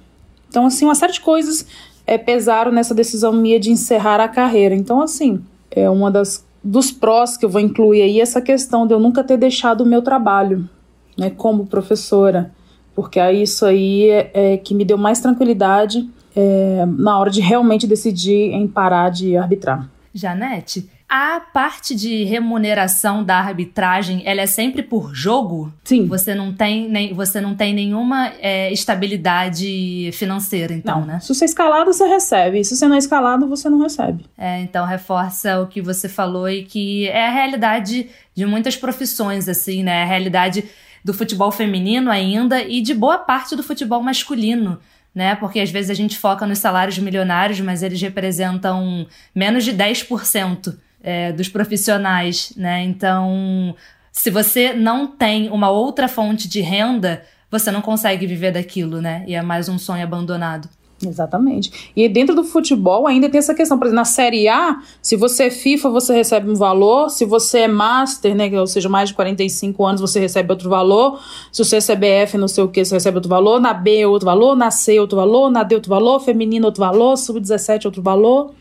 Então, 0.49 0.67
assim, 0.67 0.85
uma 0.85 0.95
série 0.95 1.13
de 1.13 1.21
coisas 1.21 1.67
é, 2.07 2.17
pesaram 2.17 2.73
nessa 2.73 2.95
decisão 2.95 3.33
minha 3.33 3.61
de 3.61 3.71
encerrar 3.71 4.21
a 4.21 4.29
carreira. 4.29 4.75
Então, 4.75 5.01
assim, 5.01 5.41
é 5.71 5.89
uma 5.89 6.11
das 6.11 6.47
dos 6.63 6.91
prós 6.91 7.37
que 7.37 7.45
eu 7.45 7.49
vou 7.49 7.61
incluir 7.61 8.03
aí 8.03 8.21
essa 8.21 8.43
questão 8.43 8.87
de 8.87 8.93
eu 8.93 9.01
nunca 9.01 9.23
ter 9.23 9.37
deixado 9.37 9.83
o 9.83 9.87
meu 9.87 10.03
trabalho 10.03 10.69
né, 11.17 11.31
como 11.31 11.67
professora, 11.67 12.53
porque 12.95 13.19
aí 13.19 13.43
isso 13.43 13.65
aí 13.65 14.11
é, 14.11 14.31
é 14.35 14.57
que 14.57 14.75
me 14.75 14.85
deu 14.85 14.99
mais 14.99 15.21
tranquilidade 15.21 16.09
é, 16.35 16.85
na 16.87 17.19
hora 17.19 17.31
de 17.31 17.41
realmente 17.41 17.87
decidir 17.87 18.53
em 18.53 18.67
parar 18.67 19.11
de 19.11 19.37
arbitrar. 19.37 19.89
Janete, 20.15 20.89
a 21.09 21.40
parte 21.40 21.94
de 21.94 22.25
remuneração 22.25 23.25
da 23.25 23.38
arbitragem, 23.38 24.23
ela 24.27 24.42
é 24.42 24.47
sempre 24.47 24.83
por 24.83 25.14
jogo? 25.14 25.73
Sim. 25.83 26.07
Você 26.07 26.35
não 26.35 26.53
tem, 26.53 26.87
nem, 26.87 27.14
você 27.14 27.40
não 27.40 27.55
tem 27.55 27.73
nenhuma 27.73 28.31
é, 28.40 28.71
estabilidade 28.71 30.11
financeira, 30.12 30.75
então, 30.75 31.01
não. 31.01 31.07
né? 31.07 31.21
Se 31.21 31.35
você 31.35 31.44
é 31.44 31.47
escalado, 31.47 31.90
você 31.90 32.07
recebe. 32.07 32.62
Se 32.62 32.77
você 32.77 32.87
não 32.87 32.94
é 32.94 32.99
escalado, 32.99 33.49
você 33.49 33.71
não 33.71 33.81
recebe. 33.81 34.27
É, 34.37 34.61
então 34.61 34.85
reforça 34.85 35.62
o 35.62 35.66
que 35.66 35.81
você 35.81 36.11
falou 36.11 36.47
e 36.47 36.64
que 36.64 37.09
é 37.09 37.27
a 37.27 37.33
realidade 37.33 38.11
de 38.35 38.44
muitas 38.44 38.77
profissões, 38.77 39.49
assim, 39.49 39.83
né? 39.83 40.03
A 40.03 40.07
realidade 40.07 40.64
do 41.03 41.14
futebol 41.14 41.51
feminino 41.51 42.11
ainda 42.11 42.62
e 42.62 42.83
de 42.83 42.92
boa 42.92 43.16
parte 43.16 43.57
do 43.57 43.62
futebol 43.62 44.03
masculino. 44.03 44.79
Né? 45.14 45.35
Porque 45.35 45.59
às 45.59 45.71
vezes 45.71 45.90
a 45.90 45.94
gente 45.94 46.18
foca 46.18 46.47
nos 46.47 46.59
salários 46.59 46.99
milionários, 46.99 47.59
mas 47.61 47.83
eles 47.83 48.01
representam 48.01 49.07
menos 49.35 49.64
de 49.64 49.73
10% 49.73 50.77
é, 51.03 51.33
dos 51.33 51.49
profissionais. 51.49 52.53
Né? 52.57 52.83
Então, 52.85 53.75
se 54.13 54.31
você 54.31 54.73
não 54.73 55.07
tem 55.07 55.49
uma 55.51 55.71
outra 55.71 56.09
fonte 56.09 56.49
de 56.49 56.61
renda, 56.61 57.23
você 57.51 57.71
não 57.71 57.81
consegue 57.81 58.27
viver 58.27 58.53
daquilo, 58.53 59.01
né? 59.01 59.25
E 59.27 59.35
é 59.35 59.41
mais 59.41 59.69
um 59.69 59.79
sonho 59.79 60.05
abandonado. 60.05 60.69
Exatamente. 61.07 61.93
E 61.95 62.09
dentro 62.09 62.35
do 62.35 62.43
futebol 62.43 63.07
ainda 63.07 63.29
tem 63.29 63.39
essa 63.39 63.55
questão, 63.55 63.79
por 63.79 63.87
exemplo, 63.87 64.01
na 64.01 64.05
Série 64.05 64.49
A, 64.49 64.79
se 65.01 65.15
você 65.15 65.45
é 65.45 65.51
FIFA, 65.51 65.91
você 65.91 66.13
recebe 66.13 66.51
um 66.51 66.57
valor, 66.57 67.09
se 67.09 67.25
você 67.25 67.61
é 67.61 67.69
Master, 67.69 68.35
né, 68.35 68.51
ou 68.59 68.67
seja, 68.67 68.89
mais 68.89 69.11
de 69.11 69.15
45 69.15 69.87
anos, 69.87 70.01
você 70.01 70.19
recebe 70.19 70.51
outro 70.51 70.69
valor, 70.69 71.21
se 71.53 71.63
você 71.63 71.77
é 71.77 71.81
CBF, 71.81 72.37
não 72.37 72.49
sei 72.49 72.65
o 72.65 72.69
que, 72.69 72.85
você 72.85 72.97
recebe 72.97 73.17
outro 73.17 73.31
valor, 73.31 73.61
na 73.61 73.73
B 73.73 74.05
outro 74.07 74.27
valor, 74.27 74.57
na 74.57 74.73
C 74.73 74.99
outro 74.99 75.17
valor, 75.17 75.51
na 75.51 75.63
D 75.63 75.77
outro 75.77 75.91
valor, 75.91 76.19
feminino 76.19 76.67
outro 76.67 76.81
valor, 76.81 77.17
sub-17 77.17 77.85
outro 77.85 78.03
valor, 78.03 78.53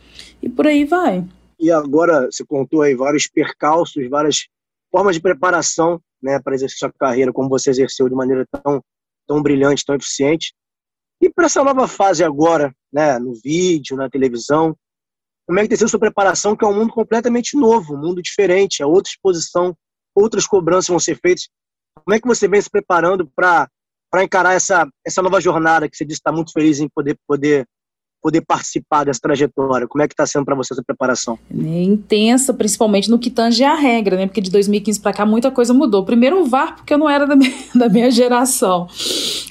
e 0.41 0.47
por 0.47 0.67
aí 0.67 0.86
vai. 0.86 1.23
E 1.60 1.72
agora 1.72 2.26
você 2.26 2.46
contou 2.46 2.82
aí 2.82 2.96
vários 2.96 3.28
percalços, 3.28 4.08
várias 4.10 4.48
formas 4.91 5.15
de 5.15 5.22
preparação, 5.22 6.02
né, 6.22 6.39
para 6.39 6.56
exercer 6.56 6.78
sua 6.78 6.91
carreira, 6.91 7.34
como 7.34 7.50
você 7.50 7.70
exerceu 7.70 8.08
de 8.08 8.15
maneira 8.15 8.46
tão, 8.63 8.82
tão 9.28 9.41
brilhante, 9.41 9.86
tão 9.86 9.96
eficiente. 9.96 10.54
E 11.22 11.30
para 11.30 11.46
essa 11.46 11.63
nova 11.63 11.88
fase 11.88 12.24
agora, 12.24 12.74
né, 12.91 13.17
no 13.20 13.34
vídeo, 13.34 13.98
na 13.98 14.10
televisão, 14.10 14.76
como 15.48 15.60
é 15.60 15.63
que 15.63 15.70
tem 15.70 15.78
sido 15.78 15.89
sua 15.89 16.00
preparação, 16.00 16.56
que 16.56 16.65
é 16.65 16.67
um 16.67 16.76
mundo 16.76 16.91
completamente 16.91 17.56
novo, 17.56 17.96
um 17.96 18.02
mundo 18.02 18.22
diferente, 18.22 18.82
é 18.82 18.86
outra 18.86 19.10
exposição, 19.10 19.76
outras 20.13 20.46
cobranças 20.46 20.89
vão 20.89 21.00
ser 21.00 21.17
feitas. 21.20 21.48
Como 22.04 22.13
é 22.13 22.20
que 22.20 22.28
você 22.28 22.48
vem 22.48 22.62
se 22.62 22.70
preparando 22.70 23.32
para 23.36 23.70
encarar 24.15 24.54
essa, 24.54 24.88
essa 25.06 25.22
nova 25.22 25.39
jornada 25.39 25.89
que 25.89 25.96
você 25.96 26.06
disse 26.06 26.20
está 26.20 26.32
muito 26.32 26.52
feliz 26.52 26.80
em 26.80 26.89
poder, 26.89 27.17
poder, 27.26 27.67
poder 28.27 28.41
participar 28.41 29.05
dessa 29.05 29.21
trajetória? 29.21 29.87
Como 29.87 30.03
é 30.03 30.07
que 30.07 30.13
está 30.13 30.25
sendo 30.25 30.43
para 30.43 30.53
você 30.53 30.73
essa 30.73 30.83
preparação? 30.83 31.39
É 31.49 31.81
intensa, 31.81 32.53
principalmente 32.53 33.09
no 33.09 33.17
que 33.17 33.29
tange 33.29 33.63
a 33.63 33.73
regra, 33.73 34.17
né? 34.17 34.27
Porque 34.27 34.41
de 34.41 34.51
2015 34.51 34.99
para 34.99 35.13
cá 35.13 35.25
muita 35.25 35.49
coisa 35.49 35.73
mudou. 35.73 36.03
Primeiro 36.03 36.41
o 36.41 36.45
VAR, 36.45 36.75
porque 36.75 36.93
eu 36.93 36.97
não 36.97 37.09
era 37.09 37.25
da 37.25 37.37
minha, 37.37 37.53
da 37.73 37.87
minha 37.87 38.11
geração, 38.11 38.89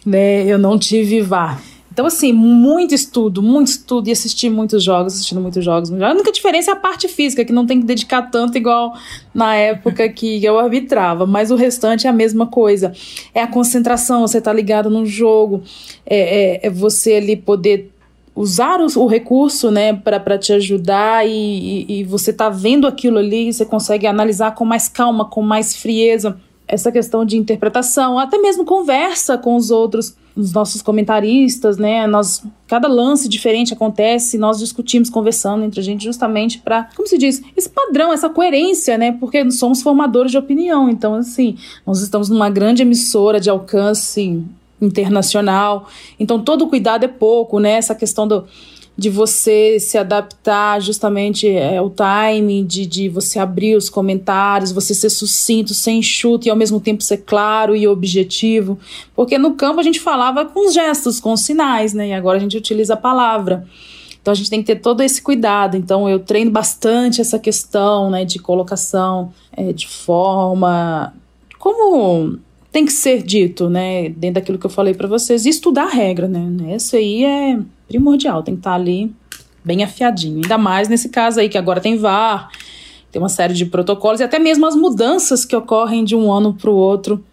né? 0.04 0.44
Eu 0.44 0.58
não 0.58 0.78
tive 0.78 1.22
VAR. 1.22 1.58
Então, 1.90 2.04
assim, 2.04 2.30
muito 2.30 2.94
estudo, 2.94 3.42
muito 3.42 3.68
estudo 3.68 4.08
e 4.08 4.12
assistir 4.12 4.50
muitos 4.50 4.84
jogos, 4.84 5.14
assistindo 5.14 5.40
muitos 5.40 5.64
jogos. 5.64 5.90
A 5.90 6.10
única 6.10 6.30
diferença 6.30 6.70
é 6.70 6.74
a 6.74 6.76
parte 6.76 7.08
física, 7.08 7.42
que 7.42 7.54
não 7.54 7.64
tem 7.64 7.80
que 7.80 7.86
dedicar 7.86 8.20
tanto 8.30 8.58
igual 8.58 8.94
na 9.32 9.54
época 9.56 10.06
que 10.10 10.44
eu 10.44 10.58
arbitrava, 10.58 11.24
mas 11.24 11.50
o 11.50 11.56
restante 11.56 12.06
é 12.06 12.10
a 12.10 12.12
mesma 12.12 12.46
coisa. 12.46 12.92
É 13.34 13.40
a 13.40 13.46
concentração, 13.46 14.20
você 14.20 14.42
tá 14.42 14.52
ligado 14.52 14.90
no 14.90 15.06
jogo, 15.06 15.62
é, 16.04 16.66
é, 16.66 16.66
é 16.66 16.70
você 16.70 17.14
ali 17.14 17.34
poder 17.34 17.90
usar 18.36 18.80
o, 18.80 18.86
o 19.00 19.06
recurso 19.06 19.70
né, 19.70 19.94
para 19.94 20.38
te 20.38 20.52
ajudar 20.52 21.26
e, 21.26 21.30
e, 21.88 22.00
e 22.00 22.04
você 22.04 22.32
tá 22.32 22.50
vendo 22.50 22.86
aquilo 22.86 23.16
ali, 23.16 23.50
você 23.50 23.64
consegue 23.64 24.06
analisar 24.06 24.54
com 24.54 24.64
mais 24.64 24.88
calma, 24.88 25.24
com 25.24 25.40
mais 25.40 25.74
frieza 25.74 26.36
essa 26.68 26.90
questão 26.90 27.24
de 27.24 27.36
interpretação, 27.36 28.18
até 28.18 28.38
mesmo 28.38 28.64
conversa 28.64 29.38
com 29.38 29.54
os 29.54 29.70
outros, 29.70 30.16
os 30.34 30.52
nossos 30.52 30.82
comentaristas, 30.82 31.78
né? 31.78 32.06
Nós 32.08 32.42
cada 32.66 32.88
lance 32.88 33.28
diferente 33.28 33.72
acontece, 33.72 34.36
nós 34.36 34.58
discutimos, 34.58 35.08
conversando 35.08 35.64
entre 35.64 35.78
a 35.78 35.82
gente 35.82 36.04
justamente 36.04 36.58
para, 36.58 36.88
como 36.96 37.06
se 37.06 37.16
diz, 37.16 37.40
esse 37.56 37.70
padrão, 37.70 38.12
essa 38.12 38.28
coerência, 38.28 38.98
né? 38.98 39.12
Porque 39.12 39.48
somos 39.52 39.80
formadores 39.80 40.32
de 40.32 40.38
opinião, 40.38 40.90
então 40.90 41.14
assim, 41.14 41.56
nós 41.86 42.00
estamos 42.00 42.28
numa 42.28 42.50
grande 42.50 42.82
emissora 42.82 43.38
de 43.38 43.48
alcance 43.48 44.42
internacional. 44.80 45.88
Então 46.18 46.42
todo 46.42 46.66
cuidado 46.66 47.04
é 47.04 47.08
pouco, 47.08 47.58
né? 47.58 47.72
Essa 47.72 47.94
questão 47.94 48.26
do 48.26 48.44
de 48.98 49.10
você 49.10 49.78
se 49.78 49.98
adaptar 49.98 50.80
justamente 50.80 51.46
é, 51.46 51.76
ao 51.76 51.90
time, 51.90 52.64
de, 52.64 52.86
de 52.86 53.08
você 53.10 53.38
abrir 53.38 53.76
os 53.76 53.90
comentários, 53.90 54.72
você 54.72 54.94
ser 54.94 55.10
sucinto, 55.10 55.74
sem 55.74 56.02
chute 56.02 56.48
e 56.48 56.50
ao 56.50 56.56
mesmo 56.56 56.80
tempo 56.80 57.02
ser 57.02 57.18
claro 57.18 57.76
e 57.76 57.86
objetivo. 57.86 58.78
Porque 59.14 59.36
no 59.36 59.54
campo 59.54 59.80
a 59.80 59.82
gente 59.82 60.00
falava 60.00 60.46
com 60.46 60.66
os 60.66 60.72
gestos, 60.72 61.20
com 61.20 61.36
sinais, 61.36 61.92
né? 61.92 62.08
E 62.08 62.12
agora 62.14 62.38
a 62.38 62.40
gente 62.40 62.56
utiliza 62.56 62.94
a 62.94 62.96
palavra. 62.96 63.66
Então 64.22 64.32
a 64.32 64.34
gente 64.34 64.48
tem 64.48 64.60
que 64.60 64.66
ter 64.66 64.80
todo 64.80 65.02
esse 65.02 65.20
cuidado. 65.20 65.76
Então 65.76 66.08
eu 66.08 66.18
treino 66.18 66.50
bastante 66.50 67.20
essa 67.20 67.38
questão 67.38 68.10
né, 68.10 68.24
de 68.24 68.38
colocação 68.38 69.30
é, 69.52 69.74
de 69.74 69.86
forma. 69.86 71.12
Como 71.58 72.38
tem 72.76 72.84
que 72.84 72.92
ser 72.92 73.22
dito, 73.22 73.70
né? 73.70 74.10
Dentro 74.10 74.34
daquilo 74.34 74.58
que 74.58 74.66
eu 74.66 74.70
falei 74.70 74.92
para 74.92 75.08
vocês, 75.08 75.46
e 75.46 75.48
estudar 75.48 75.84
a 75.84 75.90
regra, 75.90 76.28
né? 76.28 76.76
Isso 76.76 76.94
aí 76.94 77.24
é 77.24 77.58
primordial, 77.88 78.42
tem 78.42 78.54
que 78.54 78.60
estar 78.60 78.72
tá 78.72 78.76
ali 78.76 79.16
bem 79.64 79.82
afiadinho. 79.82 80.42
Ainda 80.42 80.58
mais 80.58 80.86
nesse 80.86 81.08
caso 81.08 81.40
aí, 81.40 81.48
que 81.48 81.56
agora 81.56 81.80
tem 81.80 81.96
VAR, 81.96 82.50
tem 83.10 83.20
uma 83.20 83.30
série 83.30 83.54
de 83.54 83.64
protocolos 83.64 84.20
e 84.20 84.24
até 84.24 84.38
mesmo 84.38 84.66
as 84.66 84.76
mudanças 84.76 85.46
que 85.46 85.56
ocorrem 85.56 86.04
de 86.04 86.14
um 86.14 86.30
ano 86.30 86.52
para 86.52 86.68
o 86.68 86.74
outro 86.74 87.24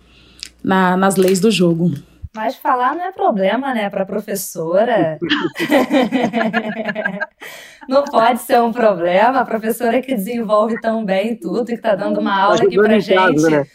na, 0.63 0.95
nas 0.95 1.17
leis 1.17 1.41
do 1.41 1.51
jogo. 1.51 1.91
Mas 2.33 2.55
falar 2.55 2.95
não 2.95 3.03
é 3.03 3.11
problema, 3.11 3.73
né, 3.73 3.89
para 3.89 4.05
professora. 4.05 5.19
não 7.89 8.05
pode 8.05 8.39
ser 8.43 8.61
um 8.61 8.71
problema. 8.71 9.41
A 9.41 9.45
professora 9.45 10.01
que 10.01 10.15
desenvolve 10.15 10.79
tão 10.79 11.03
bem 11.03 11.35
tudo, 11.35 11.65
que 11.65 11.73
está 11.73 11.95
dando 11.95 12.21
uma 12.21 12.33
aula 12.33 12.63
aqui 12.63 12.77
para 12.77 12.97
gente. 12.97 13.41
Né? 13.41 13.67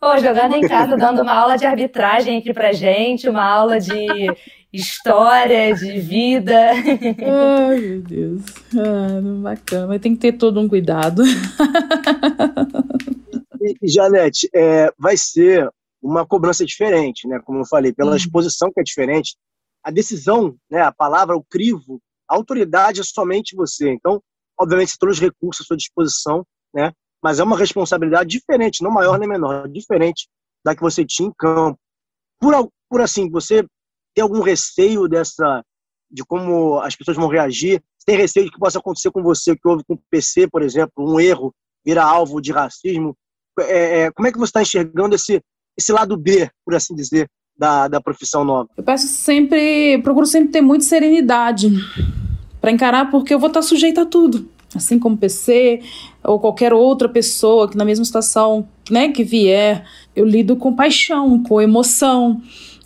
Pô, 0.00 0.16
jogando 0.18 0.54
em 0.54 0.66
casa, 0.66 0.96
dando 0.96 1.20
uma 1.20 1.34
aula 1.34 1.58
de 1.58 1.66
arbitragem 1.66 2.38
aqui 2.38 2.54
pra 2.54 2.72
gente, 2.72 3.28
uma 3.28 3.44
aula 3.44 3.78
de 3.78 3.92
história, 4.72 5.74
de 5.74 6.00
vida. 6.00 6.70
Ai, 6.70 7.78
meu 7.78 8.00
Deus. 8.08 8.42
Ah, 8.74 9.20
bacana, 9.42 9.88
mas 9.88 10.00
tem 10.00 10.14
que 10.14 10.20
ter 10.22 10.32
todo 10.32 10.58
um 10.58 10.66
cuidado. 10.66 11.22
E, 13.60 13.86
Janete, 13.86 14.48
é, 14.54 14.90
vai 14.98 15.18
ser 15.18 15.68
uma 16.00 16.26
cobrança 16.26 16.64
diferente, 16.64 17.28
né? 17.28 17.38
Como 17.44 17.58
eu 17.58 17.66
falei, 17.66 17.92
pela 17.92 18.12
hum. 18.12 18.16
exposição 18.16 18.72
que 18.72 18.80
é 18.80 18.82
diferente. 18.82 19.36
A 19.84 19.90
decisão, 19.90 20.56
né, 20.70 20.80
a 20.80 20.90
palavra, 20.92 21.36
o 21.36 21.44
crivo, 21.44 22.00
a 22.26 22.36
autoridade 22.36 23.02
é 23.02 23.04
somente 23.04 23.54
você. 23.54 23.90
Então, 23.90 24.22
obviamente, 24.58 24.92
você 24.92 24.96
tem 24.98 25.10
os 25.10 25.20
recursos 25.20 25.62
à 25.62 25.66
sua 25.66 25.76
disposição, 25.76 26.42
né? 26.72 26.90
Mas 27.22 27.38
é 27.38 27.44
uma 27.44 27.56
responsabilidade 27.56 28.30
diferente, 28.30 28.82
não 28.82 28.90
maior 28.90 29.18
nem 29.18 29.28
menor, 29.28 29.68
diferente 29.68 30.28
da 30.64 30.74
que 30.74 30.80
você 30.80 31.04
tinha 31.04 31.28
em 31.28 31.32
campo. 31.36 31.78
Por, 32.38 32.70
por 32.88 33.00
assim, 33.00 33.30
você 33.30 33.64
tem 34.14 34.22
algum 34.22 34.40
receio 34.40 35.06
dessa, 35.08 35.62
de 36.10 36.24
como 36.24 36.78
as 36.80 36.96
pessoas 36.96 37.16
vão 37.16 37.28
reagir? 37.28 37.82
Você 37.98 38.06
tem 38.06 38.16
receio 38.16 38.46
de 38.46 38.52
que 38.52 38.58
possa 38.58 38.78
acontecer 38.78 39.10
com 39.10 39.22
você, 39.22 39.54
que 39.54 39.68
houve 39.68 39.84
com 39.86 39.94
o 39.94 40.00
PC, 40.10 40.48
por 40.48 40.62
exemplo, 40.62 40.92
um 40.98 41.20
erro, 41.20 41.54
vira 41.84 42.02
alvo 42.02 42.40
de 42.40 42.52
racismo? 42.52 43.14
É, 43.58 44.00
é, 44.00 44.10
como 44.12 44.26
é 44.26 44.32
que 44.32 44.38
você 44.38 44.50
está 44.50 44.62
enxergando 44.62 45.14
esse, 45.14 45.40
esse 45.76 45.92
lado 45.92 46.16
B, 46.16 46.50
por 46.64 46.74
assim 46.74 46.94
dizer, 46.94 47.28
da, 47.56 47.88
da 47.88 48.00
profissão 48.00 48.44
nova? 48.44 48.68
Eu 48.76 48.82
peço 48.82 49.06
sempre, 49.06 50.00
procuro 50.02 50.26
sempre 50.26 50.50
ter 50.50 50.62
muita 50.62 50.84
serenidade 50.84 51.68
para 52.60 52.70
encarar, 52.70 53.10
porque 53.10 53.34
eu 53.34 53.38
vou 53.38 53.48
estar 53.48 53.62
sujeita 53.62 54.02
a 54.02 54.06
tudo 54.06 54.48
assim 54.74 54.98
como 54.98 55.16
PC 55.16 55.80
ou 56.22 56.38
qualquer 56.38 56.72
outra 56.72 57.08
pessoa 57.08 57.68
que 57.68 57.76
na 57.76 57.84
mesma 57.84 58.04
situação, 58.04 58.68
né, 58.90 59.08
que 59.08 59.24
vier, 59.24 59.84
eu 60.14 60.24
lido 60.24 60.56
com 60.56 60.74
paixão, 60.74 61.42
com 61.42 61.60
emoção. 61.60 62.40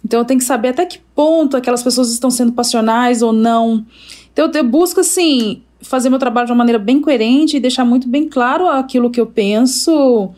Então 0.04 0.20
eu 0.20 0.24
tenho 0.24 0.38
que 0.38 0.46
saber 0.46 0.68
até 0.68 0.86
que 0.86 0.98
ponto 1.14 1.56
aquelas 1.56 1.82
pessoas 1.82 2.10
estão 2.10 2.30
sendo 2.30 2.52
passionais 2.52 3.22
ou 3.22 3.32
não. 3.32 3.84
Então 4.32 4.50
eu 4.52 4.64
busco 4.64 5.00
assim 5.00 5.62
fazer 5.80 6.08
meu 6.08 6.18
trabalho 6.18 6.46
de 6.46 6.52
uma 6.52 6.58
maneira 6.58 6.78
bem 6.78 7.00
coerente 7.00 7.56
e 7.56 7.60
deixar 7.60 7.84
muito 7.84 8.08
bem 8.08 8.28
claro 8.28 8.66
aquilo 8.66 9.10
que 9.10 9.20
eu 9.20 9.26
penso 9.26 10.32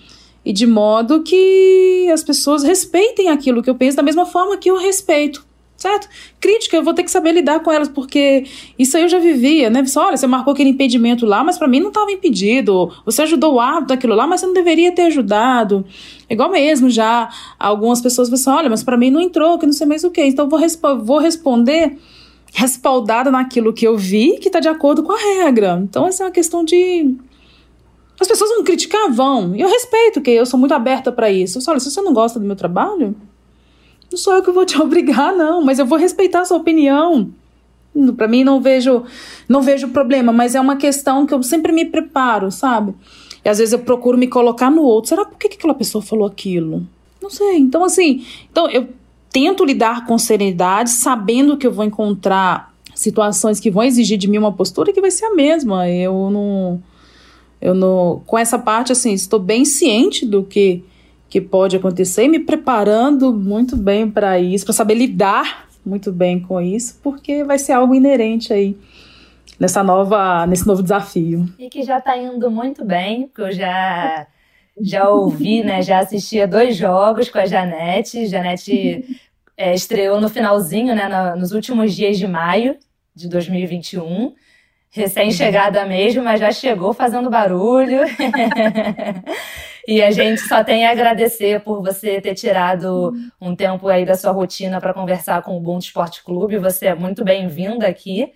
e 0.44 0.52
de 0.52 0.66
modo 0.66 1.22
que 1.22 2.08
as 2.12 2.22
pessoas 2.22 2.62
respeitem 2.62 3.28
aquilo 3.28 3.62
que 3.62 3.70
eu 3.70 3.74
penso 3.74 3.96
da 3.96 4.02
mesma 4.02 4.26
forma 4.26 4.56
que 4.56 4.70
eu 4.70 4.76
respeito 4.76 5.45
certo? 5.86 6.08
Crítica, 6.40 6.76
eu 6.76 6.82
vou 6.82 6.92
ter 6.92 7.04
que 7.04 7.10
saber 7.10 7.32
lidar 7.32 7.60
com 7.60 7.70
elas, 7.70 7.88
porque 7.88 8.44
isso 8.78 8.96
aí 8.96 9.04
eu 9.04 9.08
já 9.08 9.18
vivia, 9.18 9.70
né? 9.70 9.84
Você, 9.84 9.98
olha, 9.98 10.16
você 10.16 10.26
marcou 10.26 10.52
aquele 10.52 10.70
impedimento 10.70 11.24
lá, 11.24 11.44
mas 11.44 11.56
para 11.56 11.68
mim 11.68 11.80
não 11.80 11.88
estava 11.88 12.10
impedido. 12.10 12.92
Você 13.04 13.22
ajudou 13.22 13.54
o 13.54 13.60
árbitro 13.60 13.88
daquilo 13.88 14.14
lá, 14.14 14.26
mas 14.26 14.40
você 14.40 14.46
não 14.46 14.54
deveria 14.54 14.92
ter 14.92 15.02
ajudado. 15.02 15.84
Igual 16.28 16.50
mesmo 16.50 16.90
já 16.90 17.28
algumas 17.58 18.00
pessoas 18.00 18.28
pensam, 18.28 18.56
olha, 18.56 18.68
mas 18.68 18.82
para 18.82 18.96
mim 18.96 19.10
não 19.10 19.20
entrou, 19.20 19.58
que 19.58 19.66
não 19.66 19.72
sei 19.72 19.86
mais 19.86 20.02
o 20.02 20.10
que. 20.10 20.24
Então 20.24 20.48
vou, 20.48 20.58
resp 20.58 20.82
vou 21.02 21.18
responder 21.18 21.96
respaldada 22.52 23.30
naquilo 23.30 23.72
que 23.72 23.86
eu 23.86 23.96
vi, 23.96 24.38
que 24.38 24.48
está 24.48 24.60
de 24.60 24.68
acordo 24.68 25.02
com 25.02 25.12
a 25.12 25.18
regra. 25.18 25.78
Então 25.82 26.06
essa 26.06 26.24
é 26.24 26.26
uma 26.26 26.32
questão 26.32 26.64
de 26.64 27.14
as 28.18 28.26
pessoas 28.26 28.50
vão 28.50 28.64
criticar, 28.64 29.12
vão. 29.12 29.54
Eu 29.54 29.68
respeito, 29.68 30.22
que 30.22 30.30
eu 30.30 30.46
sou 30.46 30.58
muito 30.58 30.72
aberta 30.72 31.12
para 31.12 31.30
isso. 31.30 31.58
Eu 31.58 31.62
olha, 31.68 31.80
se 31.80 31.90
você 31.90 32.00
não 32.00 32.14
gosta 32.14 32.40
do 32.40 32.46
meu 32.46 32.56
trabalho, 32.56 33.14
não 34.10 34.18
sou 34.18 34.34
eu 34.34 34.42
que 34.42 34.50
vou 34.50 34.64
te 34.64 34.78
obrigar, 34.80 35.34
não, 35.34 35.62
mas 35.62 35.78
eu 35.78 35.86
vou 35.86 35.98
respeitar 35.98 36.40
a 36.40 36.44
sua 36.44 36.56
opinião. 36.56 37.30
Para 38.16 38.28
mim 38.28 38.44
não 38.44 38.60
vejo 38.60 39.04
não 39.48 39.62
vejo 39.62 39.88
problema, 39.88 40.32
mas 40.32 40.54
é 40.54 40.60
uma 40.60 40.76
questão 40.76 41.24
que 41.24 41.32
eu 41.32 41.42
sempre 41.42 41.72
me 41.72 41.84
preparo, 41.84 42.50
sabe? 42.50 42.94
E 43.44 43.48
às 43.48 43.58
vezes 43.58 43.72
eu 43.72 43.78
procuro 43.78 44.18
me 44.18 44.26
colocar 44.26 44.70
no 44.70 44.82
outro. 44.82 45.08
Será 45.08 45.24
por 45.24 45.38
que, 45.38 45.48
que 45.48 45.56
aquela 45.56 45.74
pessoa 45.74 46.02
falou 46.02 46.26
aquilo? 46.26 46.86
Não 47.22 47.30
sei. 47.30 47.56
Então 47.56 47.84
assim, 47.84 48.24
então 48.50 48.68
eu 48.68 48.88
tento 49.30 49.64
lidar 49.64 50.06
com 50.06 50.18
serenidade, 50.18 50.90
sabendo 50.90 51.56
que 51.56 51.66
eu 51.66 51.72
vou 51.72 51.84
encontrar 51.84 52.74
situações 52.94 53.60
que 53.60 53.70
vão 53.70 53.82
exigir 53.82 54.18
de 54.18 54.28
mim 54.28 54.38
uma 54.38 54.52
postura 54.52 54.92
que 54.92 55.00
vai 55.00 55.10
ser 55.10 55.26
a 55.26 55.34
mesma. 55.34 55.88
Eu 55.88 56.30
não 56.30 56.82
eu 57.60 57.74
não 57.74 58.22
com 58.26 58.36
essa 58.36 58.58
parte 58.58 58.92
assim, 58.92 59.12
estou 59.12 59.38
bem 59.38 59.64
ciente 59.64 60.26
do 60.26 60.42
que 60.42 60.84
que 61.28 61.40
pode 61.40 61.76
acontecer 61.76 62.24
e 62.24 62.28
me 62.28 62.38
preparando 62.38 63.32
muito 63.32 63.76
bem 63.76 64.10
para 64.10 64.38
isso, 64.38 64.64
para 64.64 64.74
saber 64.74 64.94
lidar 64.94 65.66
muito 65.84 66.12
bem 66.12 66.40
com 66.40 66.60
isso, 66.60 66.98
porque 67.02 67.44
vai 67.44 67.58
ser 67.58 67.72
algo 67.72 67.94
inerente 67.94 68.52
aí 68.52 68.76
nessa 69.58 69.82
nova, 69.82 70.46
nesse 70.46 70.66
novo 70.66 70.82
desafio. 70.82 71.48
E 71.58 71.68
que 71.68 71.82
já 71.82 71.98
está 71.98 72.16
indo 72.16 72.50
muito 72.50 72.84
bem, 72.84 73.28
porque 73.28 73.42
eu 73.42 73.52
já 73.52 74.26
já 74.78 75.08
ouvi, 75.08 75.64
né, 75.64 75.80
já 75.80 76.00
assisti 76.00 76.38
a 76.38 76.44
dois 76.44 76.76
jogos 76.76 77.30
com 77.30 77.38
a 77.38 77.46
Janete. 77.46 78.26
Janete 78.26 79.18
é, 79.56 79.74
estreou 79.74 80.20
no 80.20 80.28
finalzinho, 80.28 80.94
né, 80.94 81.08
no, 81.08 81.40
nos 81.40 81.52
últimos 81.52 81.94
dias 81.94 82.18
de 82.18 82.26
maio 82.26 82.76
de 83.14 83.26
2021 83.28 84.34
recém-chegada 84.90 85.84
mesmo, 85.84 86.22
mas 86.22 86.40
já 86.40 86.50
chegou 86.50 86.92
fazendo 86.92 87.30
barulho. 87.30 88.00
e 89.86 90.02
a 90.02 90.10
gente 90.10 90.40
só 90.42 90.64
tem 90.64 90.86
a 90.86 90.90
agradecer 90.90 91.60
por 91.60 91.82
você 91.82 92.20
ter 92.20 92.34
tirado 92.34 93.12
um 93.40 93.54
tempo 93.54 93.88
aí 93.88 94.04
da 94.04 94.16
sua 94.16 94.32
rotina 94.32 94.80
para 94.80 94.92
conversar 94.94 95.42
com 95.42 95.52
o 95.52 95.58
Ubuntu 95.58 95.86
Esporte 95.86 96.24
Clube. 96.24 96.58
Você 96.58 96.86
é 96.86 96.94
muito 96.94 97.24
bem-vinda 97.24 97.86
aqui. 97.86 98.32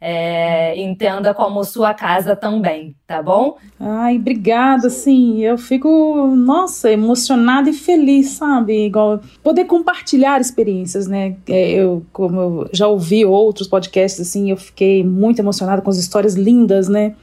é, 0.00 0.78
entenda 0.78 1.32
como 1.32 1.64
sua 1.64 1.94
casa 1.94 2.36
também, 2.36 2.94
tá 3.06 3.22
bom? 3.22 3.56
Ai, 3.80 4.16
obrigada, 4.16 4.90
sim. 4.90 5.40
Eu 5.40 5.56
fico, 5.56 6.26
nossa, 6.36 6.90
emocionada 6.92 7.70
e 7.70 7.72
feliz, 7.72 8.32
sabe? 8.32 8.84
Igual 8.86 9.20
poder 9.42 9.64
compartilhar 9.64 10.38
experiências, 10.40 11.06
né? 11.06 11.36
É, 11.48 11.70
eu, 11.70 12.04
como 12.12 12.40
eu 12.40 12.70
já 12.70 12.86
ouvi 12.86 13.24
outros 13.24 13.66
podcasts, 13.66 14.20
assim, 14.20 14.50
eu 14.50 14.58
fiquei 14.58 15.02
muito 15.02 15.38
emocionada 15.38 15.80
com 15.80 15.88
as 15.88 15.96
histórias 15.96 16.34
lindas, 16.34 16.86
né? 16.86 17.14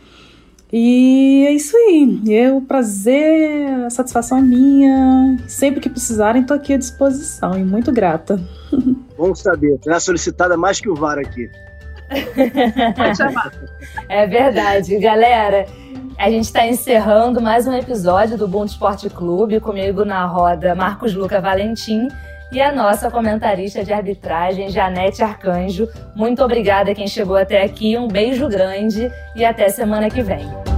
E 0.73 1.45
é 1.47 1.51
isso 1.51 1.75
aí. 1.75 2.21
Eu, 2.27 2.57
o 2.57 2.61
prazer, 2.61 3.85
a 3.85 3.89
satisfação 3.89 4.37
é 4.37 4.41
minha. 4.41 5.37
Sempre 5.47 5.81
que 5.81 5.89
precisarem, 5.89 6.41
estou 6.41 6.55
aqui 6.55 6.73
à 6.73 6.77
disposição 6.77 7.57
e 7.59 7.63
muito 7.63 7.91
grata. 7.91 8.39
Bom 9.17 9.35
saber. 9.35 9.77
Será 9.83 9.99
solicitada 9.99 10.55
mais 10.55 10.79
que 10.79 10.89
o 10.89 10.95
VAR 10.95 11.19
aqui. 11.19 11.49
é 14.07 14.25
verdade. 14.27 14.97
Galera, 14.97 15.65
a 16.17 16.29
gente 16.29 16.45
está 16.45 16.65
encerrando 16.65 17.41
mais 17.41 17.67
um 17.67 17.73
episódio 17.73 18.37
do 18.37 18.47
Bom 18.47 18.63
Esporte 18.63 19.09
Clube. 19.09 19.59
Comigo 19.59 20.05
na 20.05 20.25
roda, 20.25 20.73
Marcos 20.73 21.13
Luca 21.13 21.41
Valentim 21.41 22.07
e 22.51 22.61
a 22.61 22.71
nossa 22.71 23.09
comentarista 23.09 23.83
de 23.83 23.93
arbitragem, 23.93 24.69
Janete 24.69 25.23
Arcanjo. 25.23 25.87
Muito 26.15 26.43
obrigada 26.43 26.91
a 26.91 26.95
quem 26.95 27.07
chegou 27.07 27.37
até 27.37 27.63
aqui, 27.63 27.97
um 27.97 28.07
beijo 28.07 28.47
grande 28.49 29.11
e 29.35 29.45
até 29.45 29.69
semana 29.69 30.09
que 30.09 30.21
vem. 30.21 30.70